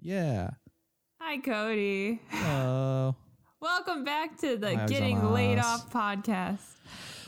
Yeah. 0.00 0.50
Hi, 1.20 1.38
Cody. 1.38 2.20
Uh, 2.32 3.12
Welcome 3.60 4.04
back 4.04 4.38
to 4.38 4.56
the 4.56 4.74
Getting. 4.88 5.32
Laid 5.32 5.58
Off 5.58 5.90
podcast. 5.92 6.60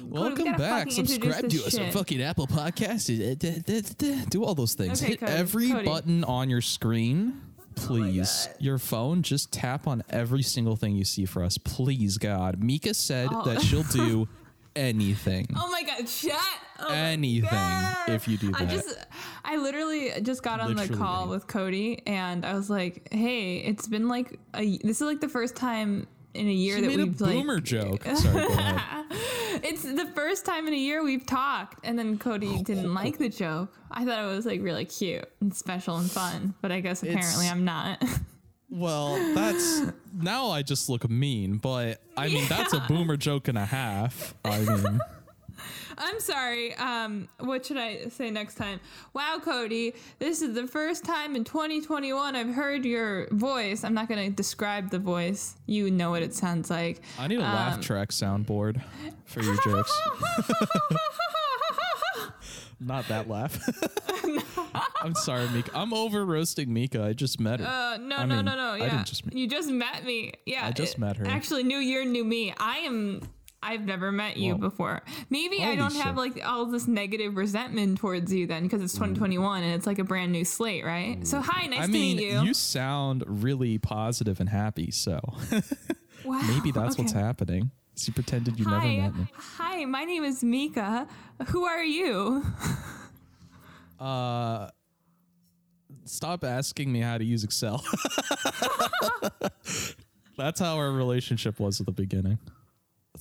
welcome 0.00 0.46
gotta 0.46 0.58
back. 0.58 0.88
fucking 0.88 1.00
introduce 1.00 1.14
Subscribe 1.34 1.50
to 1.50 1.56
this 1.58 1.66
us 1.66 1.78
on 1.78 1.84
shit. 1.84 1.92
fucking 1.92 2.22
Apple 2.22 2.46
Podcasts. 2.46 3.06
D- 3.06 3.34
d- 3.34 3.82
d- 3.98 4.24
Do 4.30 4.42
all 4.44 4.54
those 4.54 4.72
things. 4.74 5.02
Okay, 5.02 5.12
Hit 5.12 5.20
Cody, 5.20 5.32
every 5.32 5.70
Cody. 5.70 5.86
Oh 5.86 5.92
button 5.92 6.24
on 6.24 6.48
your 6.48 6.62
screen. 6.62 7.42
Please, 7.74 8.48
God. 8.50 8.57
your 8.61 8.79
phone, 8.79 9.23
just 9.23 9.52
tap 9.52 9.86
on 9.86 10.02
every 10.11 10.43
single 10.43 10.77
thing 10.77 10.95
you 10.96 11.04
see 11.04 11.25
for 11.27 11.43
us. 11.45 11.57
Please, 11.59 12.16
God. 12.18 12.62
Mika 12.62 12.95
said 12.95 13.29
that 13.45 13.61
she'll 13.62 13.82
do 13.84 14.27
anything. 14.77 15.46
Oh 15.57 15.70
my 15.70 15.82
god, 15.82 16.09
shut 16.09 16.32
oh 16.89 16.93
anything 16.93 17.51
God. 17.51 18.09
if 18.09 18.29
you 18.29 18.37
do 18.37 18.53
that. 18.53 18.61
I 18.61 18.65
just, 18.65 19.07
I 19.45 19.57
literally 19.57 20.12
just 20.23 20.43
got 20.43 20.61
on 20.61 20.75
the 20.75 20.89
call 20.89 21.29
with 21.29 21.47
Cody, 21.47 22.03
and 22.07 22.45
I 22.45 22.55
was 22.55 22.71
like, 22.71 23.09
"Hey, 23.12 23.59
it's 23.59 23.87
been 23.87 24.09
like 24.09 24.39
a, 24.55 24.79
this 24.79 25.01
is 25.01 25.03
like 25.03 25.20
the 25.20 25.29
first 25.29 25.56
time 25.56 26.06
in 26.34 26.48
a 26.48 26.53
year 26.53 26.77
She 26.77 26.83
that 26.83 26.89
made 26.89 26.98
we've 26.98 27.20
like, 27.20 27.33
boomer 27.34 27.61
joke. 27.61 28.05
Sorry, 28.15 28.47
it's 29.62 29.83
the 29.83 30.11
first 30.15 30.47
time 30.47 30.66
in 30.66 30.75
a 30.75 30.79
year 30.79 31.03
we've 31.03 31.27
talked." 31.27 31.84
And 31.84 31.98
then 31.98 32.19
Cody 32.19 32.56
oh. 32.59 32.62
didn't 32.62 32.92
like 32.95 33.19
the 33.19 33.28
joke. 33.28 33.73
I 33.91 34.05
thought 34.05 34.19
it 34.19 34.27
was 34.27 34.47
like 34.47 34.62
really 34.62 34.84
cute 34.84 35.28
and 35.41 35.55
special 35.55 35.97
and 35.97 36.11
fun, 36.11 36.55
but 36.61 36.73
I 36.73 36.80
guess 36.80 37.03
apparently 37.03 37.47
It's- 37.47 37.51
I'm 37.51 37.64
not. 37.64 38.03
Well, 38.75 39.34
that's 39.34 39.83
now 40.14 40.48
I 40.48 40.62
just 40.62 40.89
look 40.89 41.09
mean, 41.09 41.59
but 41.59 42.01
I 42.17 42.28
mean 42.28 42.48
that's 42.48 42.73
a 42.73 42.80
boomer 42.89 43.19
joke 43.19 43.48
and 43.48 43.59
a 43.59 43.67
half. 43.67 44.34
I 44.47 44.61
mean, 44.61 44.98
I'm 45.98 46.20
sorry. 46.20 46.74
Um, 46.77 47.28
what 47.41 47.66
should 47.66 47.77
I 47.77 48.09
say 48.09 48.30
next 48.30 48.55
time? 48.56 48.80
Wow, 49.14 49.41
Cody, 49.42 49.95
this 50.19 50.42
is 50.42 50.55
the 50.55 50.66
first 50.66 51.05
time 51.05 51.37
in 51.37 51.45
2021 51.45 52.34
I've 52.37 52.55
heard 52.55 52.84
your 52.84 53.28
voice. 53.30 53.84
I'm 53.84 53.95
not 53.95 54.09
going 54.09 54.28
to 54.30 54.34
describe 54.34 54.91
the 54.91 54.98
voice. 54.98 55.56
You 55.66 55.91
know 55.91 56.10
what 56.10 56.23
it 56.23 56.34
sounds 56.34 56.70
like. 56.70 57.00
I 57.19 57.28
need 57.28 57.39
a 57.39 57.41
laugh 57.41 57.75
Um, 57.75 57.80
track 57.80 58.08
soundboard 58.11 58.80
for 59.27 59.42
your 59.42 59.56
jokes. 59.64 59.92
Not 62.80 63.06
that 63.08 63.28
laugh. 63.28 63.56
I'm 65.02 65.14
sorry, 65.14 65.48
Mika. 65.50 65.70
I'm 65.74 65.92
over 65.95 66.24
roasting 66.24 66.72
Mika. 66.72 67.05
I 67.05 67.12
just 67.12 67.39
met 67.39 67.61
her. 67.61 67.67
Uh, 67.67 67.97
no, 67.98 68.17
I 68.17 68.24
no, 68.27 68.36
mean, 68.36 68.45
no, 68.45 68.56
no. 68.56 68.70
I 68.72 68.78
Yeah, 68.78 69.05
just 69.05 69.22
you 69.33 69.47
just 69.47 69.70
met 69.70 70.05
me. 70.05 70.33
Yeah, 70.47 70.67
I 70.67 70.72
just 70.72 70.95
it- 70.95 70.98
met 70.98 71.17
her. 71.19 71.27
Actually, 71.27 71.62
new 71.62 71.78
year, 71.78 72.05
new 72.05 72.24
me. 72.24 72.52
I 72.58 72.78
am. 72.78 73.20
I've 73.62 73.84
never 73.84 74.10
met 74.10 74.36
you 74.36 74.52
Whoa. 74.55 74.58
before. 74.58 75.02
Maybe 75.30 75.62
I 75.62 75.77
don't 75.77 75.94
have 75.94 76.16
like 76.16 76.41
all 76.44 76.66
this 76.66 76.88
negative 76.88 77.36
resentment 77.36 77.98
towards 77.98 78.32
you 78.32 78.46
then 78.46 78.64
because 78.64 78.80
Mm. 78.80 78.84
it's 78.84 78.94
2021 78.94 79.62
and 79.62 79.74
it's 79.74 79.86
like 79.86 79.98
a 80.00 80.05
brand 80.05 80.32
new 80.32 80.44
slate, 80.44 80.84
right? 80.84 81.24
So 81.27 81.41
hi, 81.41 81.66
nice 81.66 81.80
I 81.80 81.86
to 81.86 81.92
mean, 81.92 82.16
meet 82.16 82.27
you. 82.33 82.40
You 82.42 82.55
sound 82.55 83.22
really 83.27 83.78
positive 83.78 84.40
and 84.40 84.48
happy, 84.48 84.90
so 84.90 85.20
wow, 86.24 86.40
maybe 86.48 86.72
that's 86.72 86.98
what's 86.98 87.12
happening. 87.12 87.70
So 87.94 88.08
you 88.08 88.14
pretended 88.14 88.58
you 88.58 88.64
never 88.64 88.86
met 88.86 89.14
me. 89.14 89.27
hi. 89.34 89.84
My 89.84 90.05
name 90.05 90.24
is 90.24 90.42
Mika. 90.42 91.06
Who 91.48 91.64
are 91.64 91.84
you? 91.84 92.42
Uh, 94.00 94.68
stop 96.05 96.42
asking 96.42 96.92
me 96.92 96.98
how 96.98 97.16
to 97.16 97.22
use 97.24 97.44
Excel. 97.44 97.84
That's 100.36 100.58
how 100.58 100.77
our 100.77 100.90
relationship 100.90 101.60
was 101.60 101.78
at 101.78 101.86
the 101.86 101.92
beginning. 101.92 102.40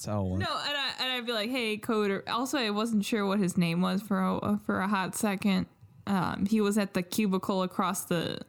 That's 0.02 0.12
how 0.16 0.22
it 0.26 0.30
went. 0.30 0.40
No, 0.40 0.48
and, 0.50 0.78
I, 0.78 0.92
and 1.00 1.12
I'd 1.14 1.26
be 1.28 1.32
like, 1.32 1.50
hey, 1.52 1.78
coder. 1.78 2.24
Also, 2.28 2.58
I 2.58 2.72
wasn't 2.72 3.06
sure 3.06 3.26
what 3.26 3.40
his 3.40 3.56
name 3.58 3.82
was 3.82 4.02
for 4.02 4.20
a, 4.20 4.60
for 4.66 4.80
a 4.80 4.88
hot 4.88 5.16
second. 5.16 5.68
Um, 6.08 6.48
he 6.50 6.60
was 6.60 6.78
at 6.80 6.94
the 6.96 7.04
cubicle 7.04 7.62
across 7.64 8.06
the 8.06 8.40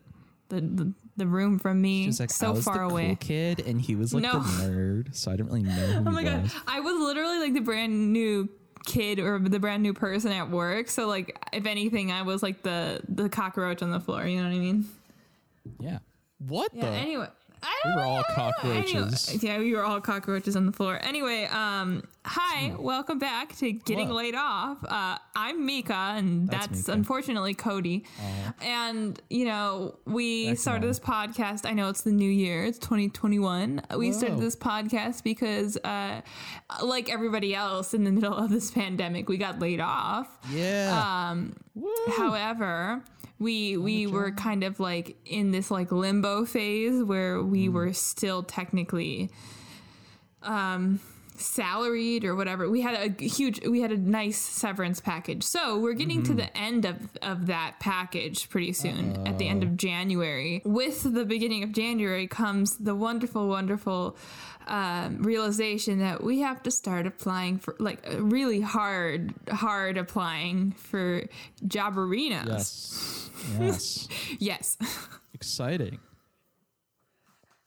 the, 0.48 0.61
the, 0.61 0.92
the 1.17 1.27
room 1.27 1.59
from 1.59 1.81
me, 1.81 2.05
She's 2.05 2.20
like, 2.20 2.31
so 2.31 2.55
far 2.55 2.77
the 2.78 2.83
away. 2.84 3.06
cool 3.09 3.17
kid, 3.17 3.61
and 3.67 3.81
he 3.81 3.94
was 3.97 4.12
like 4.12 4.22
No. 4.22 4.34
the 4.34 4.39
nerd, 4.64 5.14
so 5.14 5.31
I 5.31 5.36
didn't 5.36 5.50
really 5.53 5.62
know 5.62 6.05
Oh 6.06 6.11
my 6.11 6.22
god, 6.22 6.42
was. 6.42 6.55
I 6.67 6.81
was 6.81 6.94
literally 7.00 7.39
like 7.39 7.55
the 7.55 7.61
brand 7.61 8.12
new 8.12 8.48
kid 8.87 9.19
or 9.19 9.38
the 9.38 9.59
brand 9.59 9.82
new 9.82 9.94
person 9.94 10.31
at 10.32 10.50
work. 10.50 10.88
So 10.88 11.06
like, 11.06 11.38
if 11.55 11.65
anything, 11.66 12.12
I 12.12 12.22
was 12.22 12.43
like 12.43 12.62
the 12.62 13.00
the 13.09 13.28
cockroach 13.31 13.82
on 13.82 13.91
the 13.91 14.00
floor. 14.00 14.26
You 14.26 14.38
know 14.43 14.49
what 14.49 14.55
I 14.56 14.59
mean? 14.59 14.84
Yeah. 15.81 15.99
What 16.38 16.71
Yeah. 16.75 16.82
the? 16.82 16.88
Anyway, 16.97 17.28
We 17.62 17.69
don't 17.91 17.97
were 17.97 18.03
all 18.03 18.25
cockroaches. 18.34 19.28
Anyway, 19.28 19.41
yeah, 19.43 19.59
we 19.59 19.75
were 19.75 19.84
all 19.84 20.00
cockroaches 20.00 20.56
on 20.56 20.67
the 20.67 20.73
floor. 20.73 20.99
Anyway, 21.03 21.45
um, 21.45 22.03
hi, 22.25 22.75
welcome 22.78 23.19
back 23.19 23.56
to 23.56 23.73
Getting. 23.73 24.09
Laid 24.11 24.34
Off. 24.34 24.78
Uh, 24.84 25.19
I'm 25.37 25.65
Mika, 25.65 25.95
and 25.95 26.49
That's 26.49 26.67
that's, 26.67 26.78
Mika. 26.89 26.93
unfortunately 26.93 27.55
Cody. 27.55 28.05
And 28.61 29.21
you 29.31 29.45
know, 29.47 29.97
we 30.06 30.49
That's 30.49 30.61
started 30.62 30.89
this 30.89 31.00
podcast. 31.00 31.65
I 31.65 31.73
know 31.73 31.89
it's 31.89 32.03
the 32.03 32.12
new 32.12 32.31
year; 32.31 32.65
it's 32.65 32.78
2021. 32.78 33.83
We 33.97 34.12
started 34.12 34.37
Whoa. 34.37 34.41
this 34.41 34.56
podcast 34.56 35.23
because, 35.23 35.77
uh, 35.79 36.21
like 36.83 37.11
everybody 37.11 37.55
else 37.55 37.94
in 37.94 38.05
the 38.05 38.12
middle 38.12 38.34
of 38.34 38.50
this 38.50 38.71
pandemic, 38.73 39.29
we 39.29 39.37
got 39.39 39.59
laid 39.61 39.81
off. 39.81 40.29
yeah. 40.50 41.29
Um, 41.31 41.55
Woo. 41.75 41.91
However, 42.17 43.03
we 43.42 43.76
we 43.76 44.06
were 44.06 44.30
kind 44.32 44.62
of 44.64 44.78
like 44.80 45.16
in 45.26 45.50
this 45.50 45.70
like 45.70 45.91
limbo 45.92 46.44
phase 46.44 47.03
where 47.03 47.42
we 47.42 47.66
Hmm. 47.66 47.75
were 47.75 47.92
still 47.92 48.42
technically 48.42 49.30
um 50.42 51.00
salaried 51.44 52.25
or 52.25 52.34
whatever. 52.36 52.69
We 52.70 52.80
had 52.80 52.94
a 53.20 53.25
huge 53.25 53.64
we 53.66 53.80
had 53.80 53.92
a 53.92 53.97
nice 53.98 54.38
severance 54.38 55.00
package. 55.00 55.42
So, 55.42 55.78
we're 55.78 55.92
getting 55.94 56.22
Mm-hmm. 56.22 56.32
to 56.32 56.42
the 56.42 56.56
end 56.56 56.84
of 56.84 56.97
of 57.22 57.47
that 57.47 57.76
package 57.80 58.48
pretty 58.50 58.72
soon 58.72 59.26
at 59.26 59.38
the 59.38 59.48
end 59.48 59.62
of 59.62 59.76
January. 59.76 60.62
With 60.64 61.02
the 61.12 61.25
beginning 61.25 61.62
of 61.64 61.72
January 61.72 62.26
comes 62.26 62.76
the 62.76 62.94
wonderful 62.94 63.48
wonderful 63.48 64.16
um, 64.69 65.22
realization 65.22 65.98
that 65.98 66.22
we 66.22 66.41
have 66.41 66.62
to 66.62 66.70
start 66.70 67.06
applying 67.06 67.58
for 67.58 67.75
like 67.78 68.04
really 68.19 68.60
hard 68.60 69.34
hard 69.50 69.97
applying 69.98 70.72
for 70.72 71.25
job 71.66 71.98
arenas. 71.98 72.47
yes. 72.48 73.31
Yes. 73.58 74.08
Yes. 74.38 74.76
Exciting. 75.34 75.98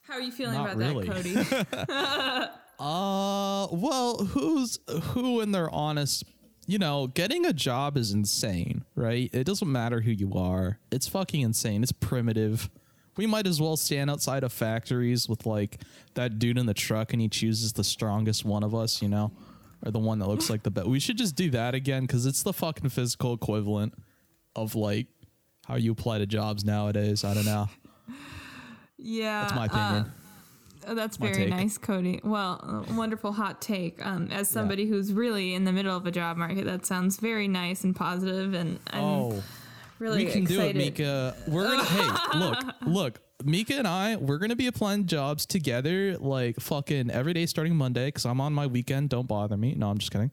How 0.02 0.14
are 0.14 0.20
you 0.20 0.32
feeling 0.32 0.54
Not 0.54 0.72
about 0.74 0.76
really. 0.78 1.42
that, 1.42 1.70
Cody? 1.70 2.50
Uh, 2.78 3.68
well, 3.70 4.18
who's 4.18 4.78
who 4.88 5.40
in 5.40 5.52
their 5.52 5.70
honest, 5.70 6.24
you 6.66 6.78
know, 6.78 7.06
getting 7.06 7.46
a 7.46 7.52
job 7.52 7.96
is 7.96 8.12
insane, 8.12 8.84
right? 8.94 9.30
It 9.32 9.44
doesn't 9.44 9.70
matter 9.70 10.00
who 10.00 10.10
you 10.10 10.34
are. 10.34 10.78
It's 10.90 11.08
fucking 11.08 11.40
insane. 11.40 11.82
It's 11.82 11.92
primitive. 11.92 12.68
We 13.16 13.26
might 13.26 13.46
as 13.46 13.60
well 13.62 13.76
stand 13.78 14.10
outside 14.10 14.44
of 14.44 14.52
factories 14.52 15.28
with 15.28 15.46
like 15.46 15.80
that 16.14 16.38
dude 16.38 16.58
in 16.58 16.66
the 16.66 16.74
truck 16.74 17.12
and 17.14 17.22
he 17.22 17.28
chooses 17.28 17.72
the 17.72 17.84
strongest 17.84 18.44
one 18.44 18.62
of 18.62 18.74
us, 18.74 19.00
you 19.00 19.08
know, 19.08 19.32
or 19.84 19.90
the 19.90 19.98
one 19.98 20.18
that 20.18 20.28
looks 20.28 20.50
like 20.50 20.62
the 20.64 20.70
best. 20.70 20.86
We 20.86 21.00
should 21.00 21.16
just 21.16 21.34
do 21.34 21.48
that 21.50 21.74
again 21.74 22.02
because 22.02 22.26
it's 22.26 22.42
the 22.42 22.52
fucking 22.52 22.90
physical 22.90 23.32
equivalent 23.32 23.94
of 24.54 24.74
like 24.74 25.06
how 25.66 25.76
you 25.76 25.92
apply 25.92 26.18
to 26.18 26.26
jobs 26.26 26.62
nowadays. 26.62 27.24
I 27.24 27.32
don't 27.32 27.46
know. 27.46 27.70
yeah. 28.98 29.42
That's 29.42 29.54
my 29.54 29.64
opinion. 29.66 30.12
Oh, 30.86 30.94
that's 30.94 31.18
My 31.18 31.26
very 31.26 31.44
take. 31.44 31.50
nice, 31.50 31.78
Cody. 31.78 32.20
Well, 32.22 32.86
wonderful 32.92 33.32
hot 33.32 33.60
take. 33.60 34.04
Um, 34.04 34.28
as 34.30 34.48
somebody 34.48 34.86
who's 34.86 35.12
really 35.12 35.54
in 35.54 35.64
the 35.64 35.72
middle 35.72 35.96
of 35.96 36.06
a 36.06 36.10
job 36.10 36.36
market, 36.36 36.64
that 36.66 36.86
sounds 36.86 37.18
very 37.18 37.48
nice 37.48 37.82
and 37.82 37.94
positive, 37.94 38.54
and 38.54 38.78
I'm 38.90 39.02
oh. 39.02 39.42
really 39.98 40.26
we 40.26 40.30
can 40.30 40.44
do 40.44 40.60
it, 40.60 40.76
Mika. 40.76 41.34
We're 41.48 41.64
gonna 41.64 41.84
hey, 41.84 42.10
look, 42.38 42.58
look, 42.86 43.20
Mika 43.44 43.74
and 43.74 43.88
I, 43.88 44.16
we're 44.16 44.38
gonna 44.38 44.56
be 44.56 44.68
applying 44.68 45.06
jobs 45.06 45.44
together 45.44 46.16
like 46.18 46.60
fucking 46.60 47.10
every 47.10 47.32
day 47.32 47.46
starting 47.46 47.74
Monday 47.74 48.06
because 48.06 48.24
I'm 48.24 48.40
on 48.40 48.52
my 48.52 48.66
weekend. 48.66 49.08
Don't 49.08 49.26
bother 49.26 49.56
me. 49.56 49.74
No, 49.74 49.90
I'm 49.90 49.98
just 49.98 50.12
kidding. 50.12 50.30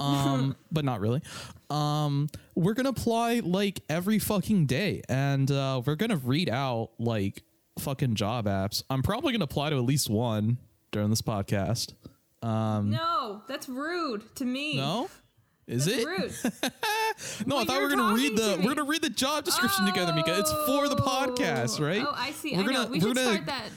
Um, 0.00 0.56
but 0.72 0.84
not 0.84 1.00
really. 1.00 1.22
Um, 1.70 2.28
we're 2.56 2.74
gonna 2.74 2.88
apply 2.88 3.40
like 3.44 3.80
every 3.88 4.18
fucking 4.18 4.66
day, 4.66 5.02
and 5.08 5.48
uh, 5.50 5.80
we're 5.86 5.94
gonna 5.94 6.16
read 6.16 6.50
out 6.50 6.90
like 6.98 7.44
fucking 7.78 8.14
job 8.14 8.46
apps. 8.46 8.82
I'm 8.90 9.02
probably 9.02 9.32
gonna 9.32 9.44
apply 9.44 9.70
to 9.70 9.76
at 9.76 9.82
least 9.84 10.08
one 10.10 10.58
during 10.90 11.10
this 11.10 11.22
podcast. 11.22 11.94
Um, 12.42 12.90
No, 12.90 13.42
that's 13.48 13.68
rude 13.68 14.22
to 14.36 14.44
me. 14.44 14.76
No, 14.76 15.08
is 15.66 15.84
That's 15.86 15.98
it? 15.98 16.06
rude. 16.06 16.32
No, 17.46 17.58
I 17.58 17.64
thought 17.64 17.76
we 17.78 17.84
were 17.84 17.90
gonna 17.94 18.14
read 18.14 18.36
the 18.36 18.56
to 18.56 18.62
we're 18.62 18.74
gonna 18.74 18.88
read 18.88 19.02
the 19.02 19.10
job 19.10 19.44
description 19.44 19.86
together, 19.86 20.12
Mika. 20.12 20.38
It's 20.38 20.50
for 20.66 20.88
the 20.88 20.96
podcast, 20.96 21.78
right? 21.78 22.02
Oh, 22.06 22.12
I 22.16 22.30
see. 22.32 22.56
We're 22.56 22.62
I 22.62 22.72
gonna- 22.72 22.88
We 22.90 22.98
we're 22.98 23.08
should 23.08 23.16
gonna- 23.16 23.32
start 23.32 23.46
that. 23.46 23.68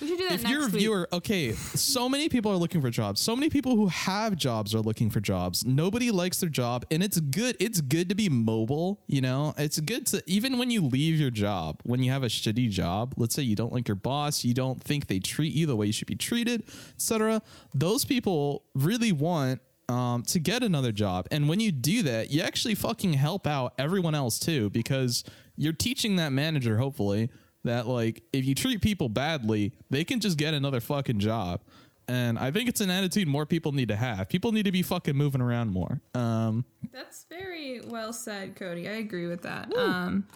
We 0.00 0.08
should 0.08 0.18
do 0.18 0.28
that 0.28 0.34
if 0.34 0.42
next 0.42 0.50
you're 0.50 0.62
a 0.62 0.66
week. 0.66 0.80
viewer, 0.80 1.08
okay, 1.12 1.52
so 1.52 2.08
many 2.08 2.28
people 2.28 2.50
are 2.50 2.56
looking 2.56 2.80
for 2.80 2.90
jobs. 2.90 3.20
So 3.20 3.36
many 3.36 3.48
people 3.48 3.76
who 3.76 3.86
have 3.86 4.36
jobs 4.36 4.74
are 4.74 4.80
looking 4.80 5.10
for 5.10 5.20
jobs. 5.20 5.64
Nobody 5.64 6.10
likes 6.10 6.40
their 6.40 6.50
job, 6.50 6.84
and 6.90 7.02
it's 7.02 7.20
good. 7.20 7.56
It's 7.60 7.80
good 7.80 8.08
to 8.08 8.14
be 8.14 8.28
mobile. 8.28 9.00
You 9.06 9.20
know, 9.20 9.54
it's 9.56 9.80
good 9.80 10.06
to 10.08 10.22
even 10.26 10.58
when 10.58 10.70
you 10.70 10.82
leave 10.82 11.18
your 11.20 11.30
job, 11.30 11.80
when 11.84 12.02
you 12.02 12.10
have 12.10 12.22
a 12.22 12.28
shitty 12.28 12.70
job. 12.70 13.14
Let's 13.16 13.34
say 13.34 13.42
you 13.42 13.56
don't 13.56 13.72
like 13.72 13.88
your 13.88 13.94
boss, 13.94 14.44
you 14.44 14.54
don't 14.54 14.82
think 14.82 15.06
they 15.06 15.20
treat 15.20 15.54
you 15.54 15.66
the 15.66 15.76
way 15.76 15.86
you 15.86 15.92
should 15.92 16.08
be 16.08 16.16
treated, 16.16 16.64
etc. 16.96 17.40
Those 17.72 18.04
people 18.04 18.64
really 18.74 19.12
want 19.12 19.60
um, 19.88 20.22
to 20.24 20.40
get 20.40 20.62
another 20.62 20.92
job, 20.92 21.28
and 21.30 21.48
when 21.48 21.60
you 21.60 21.70
do 21.70 22.02
that, 22.02 22.30
you 22.30 22.42
actually 22.42 22.74
fucking 22.74 23.12
help 23.14 23.46
out 23.46 23.74
everyone 23.78 24.14
else 24.14 24.38
too, 24.38 24.70
because 24.70 25.24
you're 25.56 25.72
teaching 25.72 26.16
that 26.16 26.32
manager 26.32 26.78
hopefully 26.78 27.30
that 27.64 27.86
like 27.86 28.22
if 28.32 28.44
you 28.44 28.54
treat 28.54 28.80
people 28.80 29.08
badly, 29.08 29.72
they 29.90 30.04
can 30.04 30.20
just 30.20 30.38
get 30.38 30.54
another 30.54 30.80
fucking 30.80 31.18
job. 31.18 31.60
And 32.06 32.38
I 32.38 32.50
think 32.50 32.68
it's 32.68 32.82
an 32.82 32.90
attitude 32.90 33.26
more 33.28 33.46
people 33.46 33.72
need 33.72 33.88
to 33.88 33.96
have. 33.96 34.28
People 34.28 34.52
need 34.52 34.64
to 34.64 34.72
be 34.72 34.82
fucking 34.82 35.16
moving 35.16 35.40
around 35.40 35.70
more. 35.70 36.00
Um, 36.14 36.66
That's 36.92 37.24
very 37.30 37.80
well 37.80 38.12
said, 38.12 38.56
Cody. 38.56 38.86
I 38.88 38.92
agree 38.96 39.26
with 39.26 39.42
that. 39.42 39.74
Um, 39.74 40.26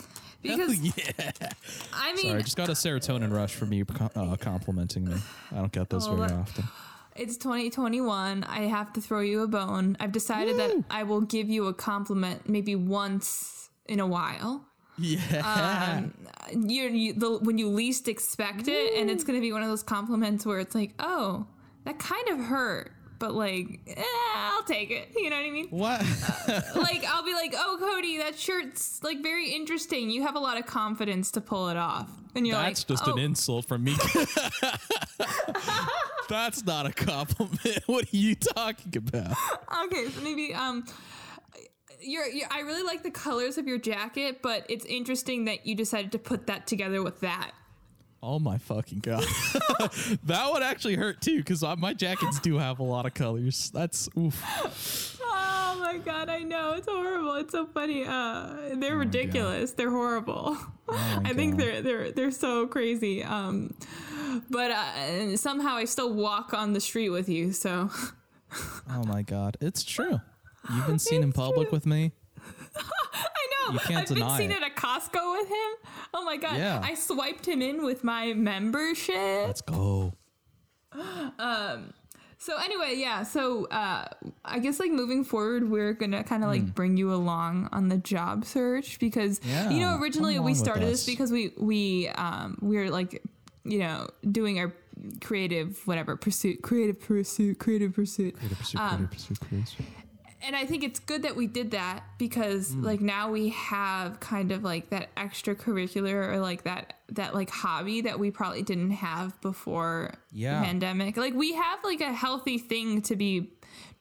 because 0.43 0.79
yeah. 0.81 0.93
I 1.93 2.15
mean, 2.15 2.27
Sorry, 2.29 2.39
I 2.39 2.43
just 2.43 2.57
got 2.57 2.71
a 2.71 2.73
serotonin 2.73 3.33
rush 3.33 3.55
from 3.55 3.73
you 3.75 3.85
uh, 4.15 4.37
complimenting 4.37 5.05
me. 5.05 5.17
I 5.53 5.57
don't 5.57 5.73
get 5.73 5.91
those 5.91 6.09
Oh, 6.09 6.17
very 6.17 6.33
often. 6.33 6.65
It's 7.17 7.37
2021. 7.37 8.45
I 8.45 8.61
have 8.69 8.93
to 8.93 9.01
throw 9.01 9.23
you 9.23 9.43
a 9.43 9.49
bone. 9.49 9.97
I've 9.99 10.13
decided 10.13 10.57
that 10.57 10.85
I 10.89 11.03
will 11.03 11.23
give 11.23 11.51
you 11.51 11.67
a 11.67 11.75
compliment 11.75 12.49
maybe 12.49 12.77
once 12.77 13.71
in 13.87 13.99
a 13.99 14.07
while. 14.07 14.68
Yeah. 14.99 16.05
You're, 16.53 16.89
you 16.89 17.13
the 17.13 17.39
when 17.39 17.59
you 17.59 17.69
least 17.69 18.09
expect 18.09 18.69
it, 18.69 18.95
and 18.95 19.11
it's 19.11 19.25
gonna 19.25 19.41
be 19.41 19.53
one 19.53 19.63
of 19.63 19.69
those 19.69 19.83
compliments 19.83 20.47
where 20.47 20.59
it's 20.61 20.75
like, 20.75 20.93
oh, 20.99 21.47
that 21.85 21.99
kind 21.99 22.29
of 22.29 22.39
hurt, 22.39 22.93
but 23.19 23.35
like, 23.35 23.81
eh, 23.87 24.03
I'll 24.35 24.63
take 24.63 24.91
it. 24.91 25.11
You 25.17 25.31
know 25.31 25.37
what 25.37 25.45
I 25.45 25.51
mean? 25.51 25.69
what? 25.69 26.01
like 26.77 27.05
I'll 27.07 27.25
be 27.25 27.35
like, 27.35 27.55
oh, 27.57 27.77
Cody, 27.79 28.19
that 28.19 28.39
shirt's 28.39 29.03
like 29.03 29.23
very 29.23 29.51
interesting. 29.51 30.11
You 30.11 30.23
have 30.23 30.37
a 30.37 30.41
lot 30.41 30.59
of 30.59 30.67
confidence 30.67 31.31
to 31.33 31.41
pull 31.41 31.69
it 31.69 31.77
off, 31.77 32.11
and 32.35 32.47
you're 32.47 32.57
like, 32.57 32.77
That's 32.77 32.89
like, 32.89 32.99
just 32.99 33.09
oh, 33.09 33.13
an 33.13 33.19
insult 33.19 33.67
from 33.67 33.85
me. 33.85 33.97
That's 36.29 36.65
not 36.65 36.87
a 36.87 36.93
compliment. 36.93 37.59
What 37.87 38.05
are 38.05 38.17
you 38.17 38.35
talking 38.35 38.97
about? 38.97 39.35
Okay, 39.85 40.09
so 40.09 40.21
maybe 40.23 40.55
um 40.55 40.85
you're, 42.01 42.27
you're 42.27 42.49
I 42.51 42.61
really 42.61 42.83
like 42.83 43.03
the 43.03 43.11
colors 43.11 43.59
of 43.59 43.67
your 43.67 43.79
jacket, 43.79 44.41
but 44.43 44.65
it's 44.69 44.85
interesting 44.85 45.45
that 45.47 45.67
you 45.67 45.75
decided 45.75 46.13
to 46.13 46.19
put 46.19 46.47
that 46.47 46.67
together 46.67 47.03
with 47.03 47.21
that. 47.21 47.53
Oh 48.23 48.39
my 48.39 48.59
fucking 48.59 48.99
god. 48.99 49.23
that 50.25 50.51
would 50.53 50.63
actually 50.63 50.97
hurt 50.97 51.21
too, 51.21 51.39
because 51.39 51.63
my 51.79 51.95
jackets 51.95 52.41
do 52.41 52.59
have 52.59 52.81
a 52.81 52.83
lot 52.83 53.07
of 53.07 53.15
colors. 53.15 53.71
That's 53.73 54.09
oof. 54.19 54.43
Oh 55.23 55.79
my 55.81 55.99
god, 55.99 56.29
I 56.29 56.41
know. 56.41 56.73
It's 56.73 56.89
horrible. 56.89 57.35
It's 57.35 57.53
so 57.53 57.67
funny. 57.67 58.05
Uh 58.07 58.75
they're 58.75 58.97
ridiculous. 58.97 59.73
They're 59.73 59.91
horrible. 59.91 60.57
my 60.89 61.21
I 61.25 61.33
think 61.33 61.53
God. 61.53 61.61
they're 61.61 61.83
they're 61.83 62.13
they're 62.13 62.31
so 62.33 62.67
crazy. 62.67 63.23
Um 63.23 63.75
but 64.51 64.71
uh, 64.73 65.37
somehow 65.37 65.77
I 65.77 65.85
still 65.85 66.13
walk 66.13 66.53
on 66.53 66.73
the 66.73 66.81
street 66.81 67.11
with 67.11 67.29
you, 67.29 67.53
so 67.53 67.91
Oh 68.91 69.05
my 69.05 69.23
god. 69.23 69.57
It's 69.61 69.85
true. 69.85 70.21
You've 70.75 70.87
been 70.87 70.99
seen 71.11 71.23
in 71.23 71.33
public 71.33 71.73
with 71.73 71.87
me. 71.87 72.13
I 72.77 73.49
know. 73.69 73.73
You 73.75 73.79
can't 73.81 74.03
I've 74.03 74.07
been 74.09 74.15
deny 74.19 74.39
seen 74.39 74.51
it. 74.51 74.63
at 74.63 74.71
a 74.71 74.75
Costco 74.75 75.33
with 75.39 75.49
him. 75.49 75.91
Oh 76.15 76.25
my 76.25 76.37
god. 76.37 76.57
Yeah. 76.57 76.81
I 76.83 76.95
swiped 76.95 77.47
him 77.47 77.61
in 77.63 77.85
with 77.85 78.05
my 78.05 78.33
membership. 78.35 79.15
Let's 79.47 79.61
go. 79.61 80.13
Um 81.39 81.93
So 82.39 82.57
anyway, 82.57 82.95
yeah. 82.97 83.25
So 83.25 83.67
uh, 83.67 84.07
I 84.45 84.59
guess 84.61 84.79
like 84.81 84.91
moving 84.93 85.25
forward, 85.25 85.69
we're 85.69 85.93
gonna 85.93 86.23
kind 86.25 86.45
of 86.45 86.49
like 86.51 86.75
bring 86.75 86.97
you 86.97 87.13
along 87.13 87.69
on 87.73 87.89
the 87.89 87.99
job 87.99 88.45
search 88.45 88.99
because 88.99 89.41
you 89.45 89.53
Hmm. 89.53 89.79
Know 89.81 89.99
originally 90.01 90.39
we 90.39 90.55
started 90.55 90.87
this 90.89 91.05
because 91.05 91.31
we 91.33 91.53
we 91.59 92.09
um 92.11 92.57
we 92.63 92.77
were 92.77 92.91
like 92.91 93.23
you 93.65 93.81
know 93.81 94.09
doing 94.31 94.59
our 94.61 94.73
creative 95.21 95.85
whatever 95.87 96.17
pursuit 96.17 96.63
creative 96.63 97.01
pursuit 97.01 97.59
creative 97.59 97.93
pursuit 97.93 98.37
creative 98.37 98.59
pursuit, 98.59 98.81
Um, 98.81 99.09
and 100.43 100.55
I 100.55 100.67
think 100.67 100.85
it's 100.85 101.01
good 101.01 101.23
that 101.23 101.35
we 101.37 101.47
did 101.47 101.73
that 101.73 102.05
because 102.19 102.73
Hmm. 102.73 102.83
like 102.85 103.01
now 103.01 103.31
we 103.31 103.49
have 103.51 104.21
kind 104.21 104.53
of 104.53 104.63
like 104.65 104.91
that 104.91 105.15
extracurricular 105.17 106.33
or 106.35 106.39
like 106.41 106.63
that 106.65 106.95
that 107.13 107.35
like 107.35 107.51
hobby 107.51 108.03
that 108.03 108.19
we 108.19 108.31
probably 108.31 108.63
didn't 108.63 108.91
have 108.93 109.41
before 109.41 110.15
Yeah. 110.33 110.61
the 110.61 110.67
pandemic. 110.67 111.17
Like 111.17 111.35
we 111.35 111.55
have 111.55 111.79
like 111.83 112.01
a 112.01 112.13
healthy 112.13 112.59
thing 112.59 113.03
to 113.03 113.17
be 113.17 113.51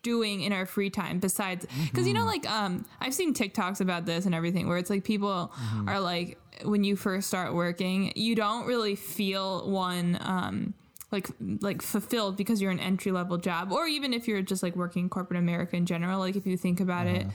doing 0.04 0.42
in 0.42 0.54
our 0.54 0.66
free 0.66 0.90
time 0.90 1.20
besides 1.20 1.66
because 1.86 2.08
you 2.08 2.14
know 2.14 2.20
Mm-hmm. 2.22 2.28
like 2.28 2.50
um 2.50 2.86
I've 3.02 3.14
seen 3.14 3.34
TikToks 3.34 3.82
about 3.82 4.06
this 4.06 4.26
and 4.26 4.34
everything 4.36 4.68
where 4.68 4.78
it's 4.78 4.90
like 4.90 5.04
people 5.04 5.52
Mm-hmm. 5.58 5.90
are 5.90 6.00
like 6.00 6.38
when 6.64 6.84
you 6.84 6.96
first 6.96 7.28
start 7.28 7.54
working 7.54 8.14
you 8.16 8.36
don't 8.36 8.66
really 8.68 8.96
feel 8.96 9.70
one 9.70 10.18
um 10.22 10.74
like 11.12 11.30
like 11.62 11.82
fulfilled 11.82 12.36
because 12.36 12.62
you're 12.62 12.72
an 12.72 12.80
entry 12.80 13.12
level 13.12 13.38
job 13.38 13.72
or 13.72 13.88
even 13.88 14.14
if 14.14 14.28
you're 14.28 14.42
just 14.42 14.62
like 14.62 14.76
working 14.76 15.10
corporate 15.10 15.40
America 15.40 15.76
in 15.76 15.86
general 15.86 16.20
like 16.20 16.36
if 16.36 16.46
you 16.46 16.58
think 16.58 16.80
about 16.80 17.08
it 17.08 17.26